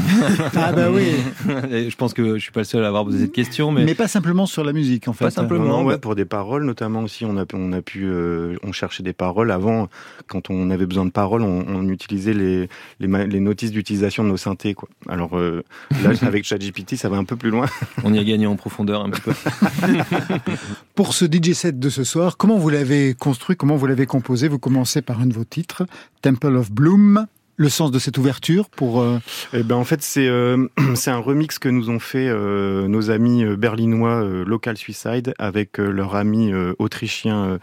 Ah 0.56 0.72
bah 0.72 0.90
oui, 0.90 1.04
et 1.70 1.90
Je 1.90 1.96
pense 1.96 2.14
que 2.14 2.34
je 2.38 2.42
suis 2.42 2.52
pas 2.52 2.60
le 2.60 2.64
seul 2.64 2.84
à 2.84 2.88
avoir 2.88 3.04
posé 3.04 3.18
cette 3.20 3.32
question, 3.32 3.70
mais, 3.70 3.84
mais, 3.84 3.94
pas 3.94 4.08
simplement 4.08 4.46
sur 4.46 4.64
la 4.64 4.72
musique 4.72 5.08
en 5.08 5.12
fait. 5.12 5.26
Pas 5.26 5.30
simplement. 5.30 5.64
Non, 5.64 5.78
non, 5.78 5.84
ouais, 5.84 5.94
bah- 5.94 5.98
pour 5.98 6.14
des 6.14 6.24
paroles 6.24 6.64
notamment 6.64 7.00
aussi, 7.02 7.24
on 7.24 7.36
a, 7.36 7.44
on 7.54 7.72
a 7.72 7.82
pu, 7.82 8.04
euh, 8.06 8.56
on 8.62 8.72
cherchait 8.72 9.02
des 9.02 9.12
paroles 9.12 9.50
avant. 9.50 9.88
Quand 10.26 10.50
on 10.50 10.70
avait 10.70 10.86
besoin 10.86 11.04
de 11.04 11.10
paroles, 11.10 11.42
on, 11.42 11.64
on 11.68 11.88
utilisait 11.88 12.34
les, 12.34 12.61
les, 13.00 13.40
notices 13.40 13.70
d'utilisation 13.70 14.24
de 14.24 14.28
nos 14.28 14.36
synthés, 14.36 14.74
quoi. 14.74 14.88
Alors 15.08 15.38
euh, 15.38 15.64
là, 16.02 16.10
avec 16.22 16.44
ChatGPT, 16.44 16.96
ça 16.96 17.08
va 17.08 17.16
un 17.16 17.24
peu 17.24 17.36
plus 17.36 17.50
loin. 17.50 17.66
on 18.04 18.12
y 18.12 18.18
a 18.18 18.24
gagné 18.24 18.46
en 18.46 18.56
profondeur 18.56 19.04
un 19.04 19.10
petit 19.10 19.22
peu. 19.22 19.32
Pour 20.94 21.14
ce 21.14 21.24
DJ 21.24 21.52
set 21.52 21.78
de 21.78 21.88
ce 21.88 22.04
soir, 22.04 22.36
comment 22.36 22.58
vous 22.58 22.70
l'avez 22.70 23.14
construit, 23.14 23.56
comment 23.56 23.76
vous 23.76 23.86
l'avez 23.86 24.06
composé? 24.06 24.48
Vous 24.48 24.58
commencez 24.58 25.02
par 25.02 25.20
un 25.20 25.26
de 25.26 25.34
vos 25.34 25.44
titres, 25.44 25.84
Temple 26.22 26.56
of 26.56 26.70
Bloom. 26.70 27.26
Le 27.62 27.68
sens 27.68 27.92
de 27.92 28.00
cette 28.00 28.18
ouverture 28.18 28.68
pour 28.70 29.00
euh, 29.00 29.18
Eh 29.54 29.62
ben 29.62 29.76
en 29.76 29.84
fait, 29.84 30.02
c'est 30.02 30.26
euh, 30.26 30.66
c'est 30.96 31.12
un 31.12 31.18
remix 31.18 31.60
que 31.60 31.68
nous 31.68 31.90
ont 31.90 32.00
fait 32.00 32.26
euh, 32.28 32.88
nos 32.88 33.10
amis 33.12 33.44
berlinois 33.56 34.24
euh, 34.24 34.44
Local 34.44 34.76
Suicide 34.76 35.32
avec 35.38 35.78
euh, 35.78 35.90
leur 35.92 36.16
ami 36.16 36.52
euh, 36.52 36.72
autrichien 36.80 37.44
euh, 37.44 37.58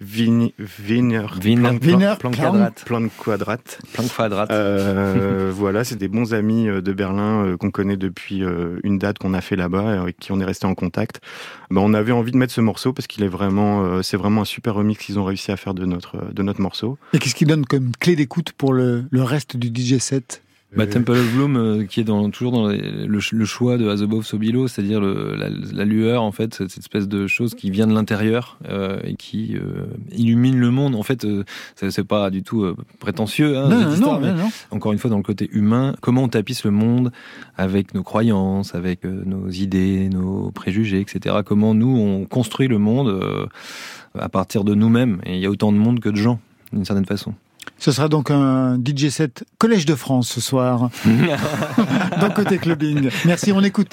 Vin, 0.00 0.48
Wiener 0.88 1.26
Wiener 1.40 1.68
Plan- 1.78 1.78
plan 1.78 2.16
Plan- 2.16 2.30
quadrat. 2.32 2.70
Plan 2.84 3.02
Quadrat. 3.16 3.58
Plan 3.92 4.04
quadrat. 4.08 4.48
Euh, 4.50 5.52
voilà, 5.54 5.84
c'est 5.84 5.94
des 5.96 6.08
bons 6.08 6.34
amis 6.34 6.66
de 6.66 6.92
Berlin 6.92 7.44
euh, 7.44 7.56
qu'on 7.56 7.70
connaît 7.70 7.96
depuis 7.96 8.42
euh, 8.42 8.80
une 8.82 8.98
date 8.98 9.18
qu'on 9.18 9.34
a 9.34 9.40
fait 9.40 9.54
là-bas, 9.56 9.78
euh, 9.86 10.02
avec 10.02 10.18
qui 10.18 10.32
on 10.32 10.40
est 10.40 10.44
resté 10.44 10.66
en 10.66 10.74
contact. 10.74 11.20
Ben, 11.70 11.80
on 11.80 11.94
avait 11.94 12.10
envie 12.12 12.32
de 12.32 12.36
mettre 12.38 12.52
ce 12.52 12.60
morceau 12.60 12.92
parce 12.92 13.06
qu'il 13.06 13.22
est 13.22 13.28
vraiment, 13.28 13.84
euh, 13.84 14.02
c'est 14.02 14.16
vraiment 14.16 14.40
un 14.42 14.46
super 14.46 14.74
remix 14.74 14.98
qu'ils 14.98 15.18
ont 15.20 15.24
réussi 15.24 15.52
à 15.52 15.56
faire 15.56 15.74
de 15.74 15.84
notre 15.86 16.32
de 16.32 16.42
notre 16.42 16.60
morceau. 16.60 16.98
et 17.12 17.18
qu'est-ce 17.20 17.34
qui 17.36 17.44
donne 17.44 17.64
comme 17.64 17.92
clé 18.00 18.16
d'écoute 18.16 18.50
pour 18.58 18.72
le, 18.72 19.04
le 19.10 19.22
reste 19.22 19.43
du 19.56 19.68
DJ 19.68 19.98
set 19.98 20.40
Bah, 20.76 20.88
Temple 20.88 21.12
of 21.12 21.32
Bloom, 21.34 21.56
euh, 21.56 21.84
qui 21.84 22.00
est 22.00 22.04
dans, 22.04 22.28
toujours 22.30 22.50
dans 22.50 22.66
les- 22.66 23.06
le, 23.06 23.20
le 23.30 23.44
choix 23.44 23.78
de 23.78 23.88
As 23.88 24.02
Above 24.02 24.24
So 24.26 24.38
Below, 24.38 24.66
c'est-à-dire 24.66 25.00
la, 25.00 25.48
la 25.48 25.84
lueur, 25.84 26.20
en 26.24 26.32
fait, 26.32 26.54
cette 26.54 26.76
espèce 26.78 27.06
de 27.06 27.28
chose 27.28 27.54
qui 27.54 27.70
vient 27.70 27.86
de 27.86 27.94
l'intérieur 27.94 28.58
euh, 28.68 28.98
et 29.04 29.14
qui 29.14 29.54
euh, 29.54 29.84
illumine 30.10 30.58
le 30.58 30.72
monde. 30.72 30.96
En 30.96 31.04
fait, 31.04 31.24
euh, 31.24 31.44
c'est 31.76 32.02
pas 32.02 32.28
du 32.30 32.42
tout 32.42 32.64
euh, 32.64 32.74
prétentieux, 32.98 33.56
hein, 33.56 33.68
Non, 33.68 33.78
cette 33.78 33.86
non, 33.88 33.94
histoire, 33.94 34.20
non, 34.20 34.26
mais 34.26 34.32
non, 34.32 34.38
non. 34.46 34.50
encore 34.72 34.92
une 34.92 34.98
fois, 34.98 35.10
dans 35.10 35.16
le 35.18 35.22
côté 35.22 35.48
humain, 35.52 35.94
comment 36.00 36.24
on 36.24 36.28
tapisse 36.28 36.64
le 36.64 36.72
monde 36.72 37.12
avec 37.56 37.94
nos 37.94 38.02
croyances, 38.02 38.74
avec 38.74 39.04
euh, 39.04 39.22
nos 39.24 39.48
idées, 39.50 40.08
nos 40.08 40.50
préjugés, 40.50 40.98
etc. 41.00 41.36
Comment 41.46 41.74
nous, 41.74 41.96
on 41.96 42.24
construit 42.24 42.66
le 42.66 42.78
monde 42.78 43.08
euh, 43.10 43.46
à 44.18 44.28
partir 44.28 44.64
de 44.64 44.74
nous-mêmes. 44.74 45.20
Et 45.24 45.34
il 45.36 45.40
y 45.40 45.46
a 45.46 45.50
autant 45.50 45.70
de 45.70 45.78
monde 45.78 46.00
que 46.00 46.08
de 46.08 46.16
gens, 46.16 46.40
d'une 46.72 46.84
certaine 46.84 47.06
façon. 47.06 47.32
Ce 47.78 47.92
sera 47.92 48.08
donc 48.08 48.30
un 48.30 48.78
DJ 48.78 49.08
set 49.08 49.44
Collège 49.58 49.86
de 49.86 49.94
France 49.94 50.28
ce 50.28 50.40
soir, 50.40 50.90
dans 52.20 52.30
Côté 52.30 52.58
Clubbing. 52.58 53.10
Merci, 53.24 53.52
on 53.52 53.62
écoute. 53.62 53.92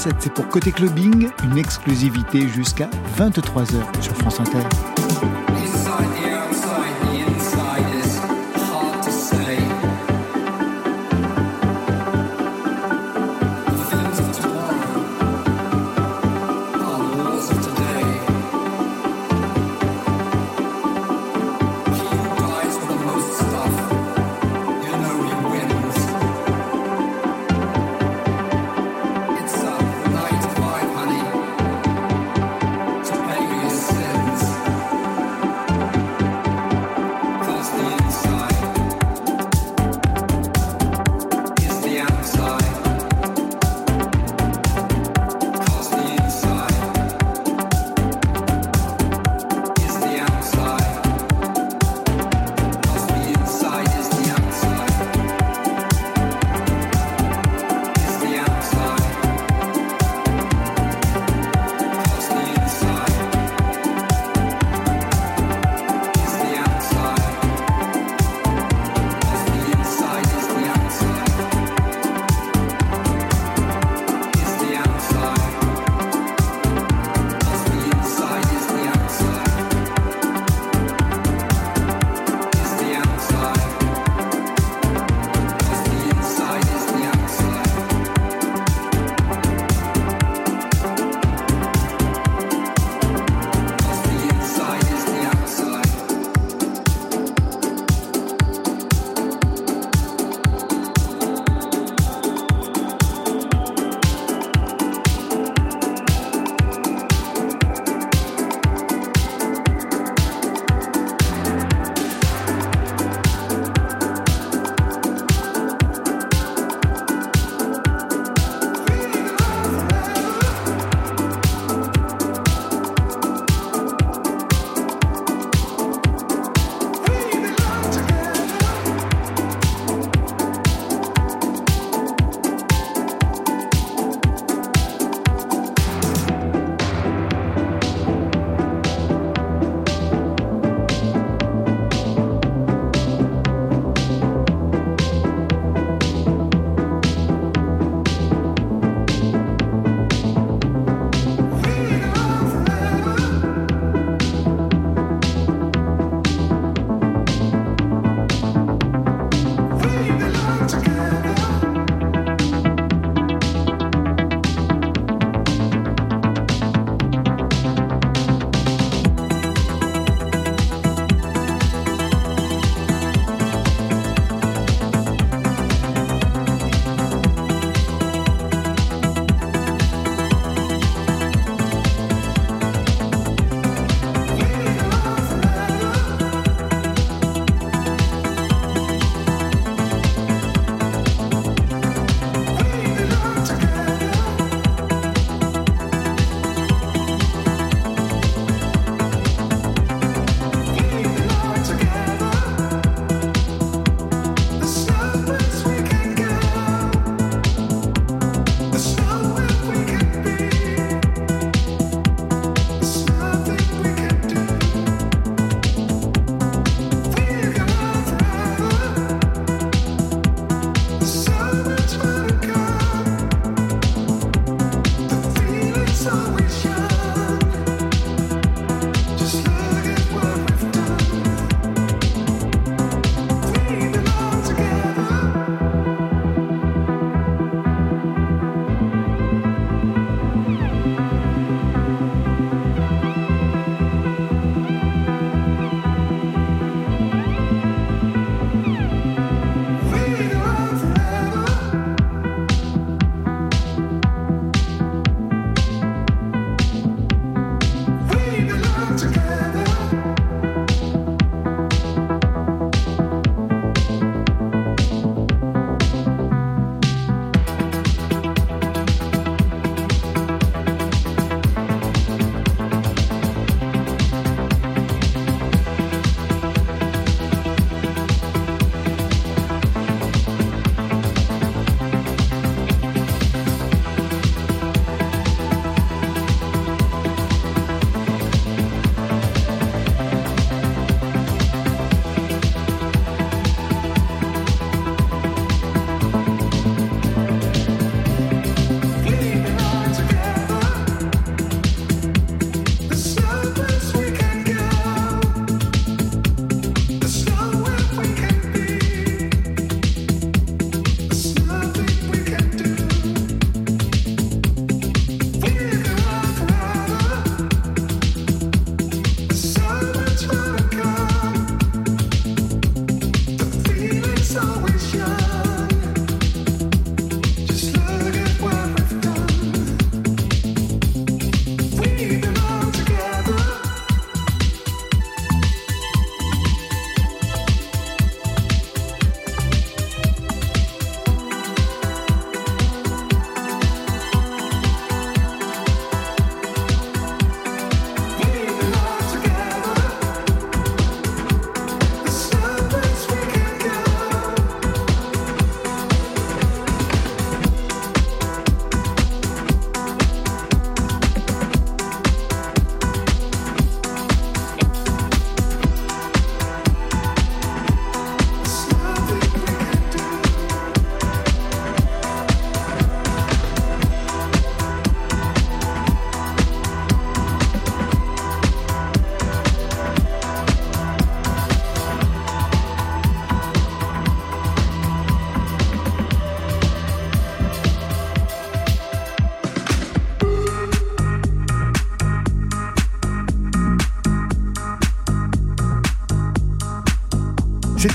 c'est 0.00 0.32
pour 0.32 0.48
Côté 0.48 0.72
Clubbing, 0.72 1.28
une 1.44 1.58
exclusivité 1.58 2.48
jusqu'à 2.48 2.88
23h 3.18 4.00
sur 4.00 4.14
France 4.16 4.40
Inter. 4.40 5.39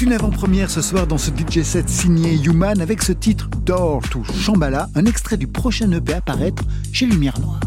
Une 0.06 0.14
avant-première 0.14 0.70
ce 0.70 0.84
soir 0.84 1.08
dans 1.08 1.18
ce 1.18 1.32
DJ 1.32 1.64
set 1.64 1.89
signé 1.89 2.36
Human 2.36 2.80
avec 2.80 3.01
ce 3.01 3.12
titre 3.12 3.49
Door 3.66 4.03
to 4.12 4.24
Shambhala, 4.24 4.88
un 4.93 5.06
extrait 5.06 5.36
du 5.36 5.47
prochain 5.47 5.91
EP 5.91 6.14
à 6.14 6.22
chez 6.93 7.08
Lumière 7.08 7.39
Noire. 7.39 7.64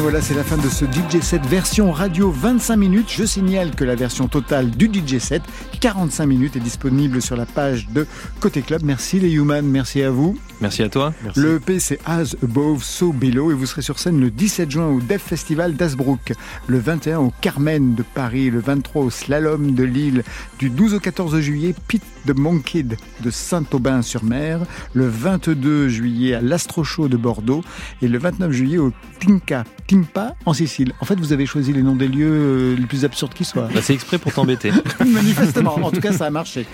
Bien 0.00 0.08
voilà, 0.08 0.24
c'est 0.24 0.32
la 0.32 0.44
fin 0.44 0.56
de 0.56 0.66
ce 0.66 0.86
DJ 0.86 1.20
set 1.20 1.44
version 1.44 1.92
radio 1.92 2.30
25 2.30 2.74
minutes. 2.74 3.10
Je 3.10 3.22
signale 3.22 3.72
que 3.72 3.84
la 3.84 3.96
version 3.96 4.28
totale 4.28 4.70
du 4.70 4.86
DJ 4.86 5.18
set 5.18 5.42
45 5.78 6.24
minutes 6.24 6.56
est 6.56 6.60
disponible 6.60 7.20
sur 7.20 7.36
la 7.36 7.44
page 7.44 7.86
de 7.90 8.06
Côté 8.40 8.62
Club. 8.62 8.80
Merci 8.82 9.20
les 9.20 9.30
Human, 9.30 9.62
merci 9.62 10.02
à 10.02 10.08
vous. 10.08 10.38
Merci 10.60 10.82
à 10.82 10.88
toi. 10.88 11.14
Le 11.36 11.56
EP 11.56 11.78
c'est 11.78 11.98
As 12.04 12.36
Above, 12.42 12.82
So 12.82 13.12
Below 13.12 13.50
et 13.50 13.54
vous 13.54 13.66
serez 13.66 13.82
sur 13.82 13.98
scène 13.98 14.20
le 14.20 14.30
17 14.30 14.70
juin 14.70 14.88
au 14.88 15.00
Def 15.00 15.22
Festival 15.22 15.74
d'Asbrook, 15.74 16.32
le 16.66 16.78
21 16.78 17.18
au 17.20 17.32
Carmen 17.40 17.94
de 17.94 18.02
Paris, 18.02 18.50
le 18.50 18.60
23 18.60 19.04
au 19.04 19.10
Slalom 19.10 19.74
de 19.74 19.84
Lille, 19.84 20.22
du 20.58 20.68
12 20.68 20.94
au 20.94 21.00
14 21.00 21.40
juillet 21.40 21.74
Pit 21.88 22.02
de 22.26 22.34
Monkid 22.34 22.96
de 23.22 23.30
Saint-Aubin-sur-Mer, 23.30 24.60
le 24.92 25.08
22 25.08 25.88
juillet 25.88 26.34
à 26.34 26.40
l'Astro 26.42 26.84
Show 26.84 27.08
de 27.08 27.16
Bordeaux 27.16 27.62
et 28.02 28.08
le 28.08 28.18
29 28.18 28.52
juillet 28.52 28.78
au 28.78 28.92
Tinka, 29.18 29.64
Timpa 29.86 30.34
en 30.44 30.52
Sicile. 30.52 30.92
En 31.00 31.04
fait, 31.04 31.18
vous 31.18 31.32
avez 31.32 31.46
choisi 31.46 31.72
les 31.72 31.82
noms 31.82 31.96
des 31.96 32.08
lieux 32.08 32.30
euh, 32.30 32.76
les 32.76 32.86
plus 32.86 33.04
absurdes 33.04 33.32
qui 33.32 33.44
soient. 33.44 33.68
Bah, 33.74 33.80
c'est 33.82 33.94
exprès 33.94 34.18
pour 34.18 34.32
t'embêter. 34.32 34.72
Manifestement, 35.06 35.76
en 35.76 35.90
tout 35.90 36.00
cas, 36.00 36.12
ça 36.12 36.26
a 36.26 36.30
marché. 36.30 36.66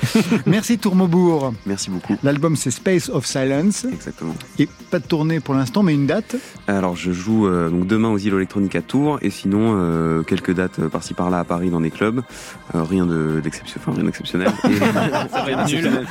Merci 0.45 0.79
Tourmaubourg. 0.79 1.55
Merci 1.67 1.91
beaucoup. 1.91 2.17
L'album 2.23 2.57
c'est 2.57 2.71
Space 2.71 3.09
of 3.09 3.27
Silence. 3.27 3.76
Exactement. 3.85 4.35
Et 4.59 4.69
pas 4.91 4.99
de 4.99 5.05
tournée 5.05 5.41
pour 5.41 5.55
l'instant, 5.55 5.83
mais 5.83 5.95
une 5.95 6.07
date 6.07 6.37
Alors 6.67 6.97
je 6.97 7.13
joue 7.13 7.47
euh, 7.47 7.69
donc 7.69 7.87
demain 7.87 8.09
aux 8.09 8.19
îles 8.19 8.35
électroniques 8.35 8.77
à 8.77 8.83
Tours 8.83 9.19
et 9.23 9.31
sinon 9.31 9.75
euh, 9.77 10.23
quelques 10.23 10.55
dates 10.55 10.79
euh, 10.79 10.89
par-ci 10.89 11.15
par-là 11.15 11.39
à 11.41 11.45
Paris 11.45 11.71
dans 11.71 11.81
des 11.81 11.91
clubs. 11.91 12.23
Euh, 12.75 12.83
rien 12.83 13.07
de 13.07 13.41
d'exception, 13.43 13.81
enfin 13.81 13.93
rien 13.97 14.05
d'exceptionnel. 14.05 14.49
Nul. 15.67 16.07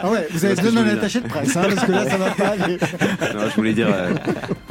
Ah 0.00 0.10
ouais, 0.10 0.28
vous 0.30 0.44
avez 0.44 0.54
besoin 0.54 0.82
voulais 0.82 0.90
attaché 0.90 1.20
de 1.20 1.28
presse, 1.28 1.56
hein, 1.56 1.62
parce 1.74 1.86
que 1.86 1.92
là, 1.92 2.08
ça 2.08 2.16
va 2.16 2.30
pas. 2.30 2.56
Non, 2.56 3.48
je 3.50 3.56
voulais 3.56 3.72
dire, 3.72 3.88
euh, 3.90 4.12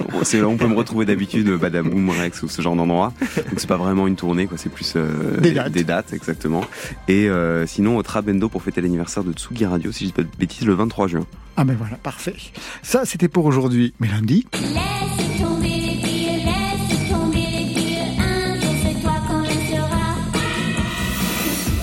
c'est 0.24 0.40
là 0.40 0.48
où 0.48 0.52
on 0.52 0.58
peut 0.58 0.68
me 0.68 0.76
retrouver 0.76 1.06
d'habitude, 1.06 1.48
euh, 1.50 1.58
Badaboom, 1.58 2.10
Rex 2.10 2.44
ou 2.44 2.48
ce 2.48 2.62
genre 2.62 2.76
d'endroit. 2.76 3.14
Donc 3.36 3.60
c'est 3.60 3.68
pas 3.68 3.78
vraiment 3.78 4.08
une 4.08 4.16
tournée, 4.16 4.48
quoi. 4.48 4.58
C'est 4.58 4.70
plus 4.70 4.94
euh, 4.96 5.38
Des 5.70 5.84
dates. 5.84 6.14
exactement. 6.14 6.64
Et 7.08 7.30
euh, 7.30 7.66
sinon 7.66 7.98
au 7.98 8.04
Trabendo 8.04 8.50
pour 8.50 8.64
fêter 8.64 8.82
l'anniversaire 8.82 9.24
de 9.24 9.32
Tsugi 9.34 9.66
Radio, 9.66 9.92
si 9.92 10.06
je 10.06 10.10
dis 10.10 10.14
pas 10.14 10.24
de 10.24 10.30
bêtises, 10.38 10.66
le 10.66 10.74
23 10.74 11.08
juin. 11.08 11.26
Ah 11.56 11.64
ben 11.64 11.76
voilà, 11.78 11.96
parfait. 11.98 12.36
Ça, 12.84 13.06
c'était 13.06 13.28
pour 13.30 13.46
aujourd'hui. 13.46 13.94
Mais 14.00 14.08
lundi, 14.08 14.46
Laisse 14.54 15.42
tomber 15.42 15.87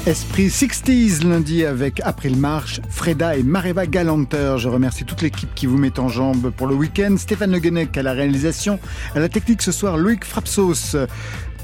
Esprit 0.06 0.48
60s 0.48 1.26
lundi 1.26 1.64
avec 1.64 2.00
April 2.04 2.36
Marche, 2.36 2.78
Freda 2.90 3.38
et 3.38 3.42
Mareva 3.42 3.86
Galanter. 3.86 4.56
Je 4.58 4.68
remercie 4.68 5.06
toute 5.06 5.22
l'équipe 5.22 5.48
qui 5.54 5.64
vous 5.64 5.78
met 5.78 5.98
en 5.98 6.10
jambe 6.10 6.50
pour 6.50 6.66
le 6.66 6.74
week-end. 6.74 7.16
Stéphane 7.16 7.50
Le 7.50 7.58
Guenec 7.58 7.96
à 7.96 8.02
la 8.02 8.12
réalisation, 8.12 8.78
à 9.14 9.18
la 9.18 9.30
technique 9.30 9.62
ce 9.62 9.72
soir 9.72 9.96
Loïc 9.96 10.26
Frapsos. 10.26 10.94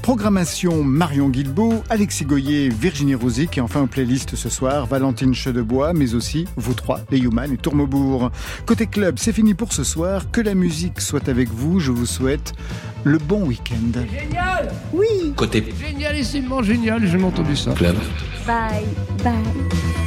Programmation 0.01 0.83
Marion 0.83 1.29
Guilbeault, 1.29 1.83
Alexis 1.89 2.25
Goyer, 2.25 2.69
Virginie 2.69 3.15
Rosic 3.15 3.57
et 3.57 3.61
enfin 3.61 3.81
en 3.81 3.87
playlist 3.87 4.35
ce 4.35 4.49
soir 4.49 4.85
Valentine 4.87 5.33
Chedebois, 5.33 5.93
mais 5.93 6.15
aussi 6.15 6.47
vous 6.57 6.73
trois, 6.73 7.01
les 7.11 7.19
Human 7.19 7.51
et 7.53 7.57
Tourmebourg. 7.57 8.31
Côté 8.65 8.87
club, 8.87 9.15
c'est 9.19 9.33
fini 9.33 9.53
pour 9.53 9.73
ce 9.73 9.83
soir. 9.83 10.31
Que 10.31 10.41
la 10.41 10.55
musique 10.55 10.99
soit 10.99 11.29
avec 11.29 11.49
vous. 11.49 11.79
Je 11.79 11.91
vous 11.91 12.05
souhaite 12.05 12.53
le 13.03 13.17
bon 13.19 13.45
week-end. 13.45 14.01
Génial 14.11 14.71
Oui 14.93 15.33
Côté 15.35 15.63
Génialissimement 15.79 16.63
génial, 16.63 17.05
j'ai 17.07 17.21
entendu 17.23 17.55
ça. 17.55 17.71
club. 17.73 17.95
Bye 18.45 18.85
bye. 19.23 20.00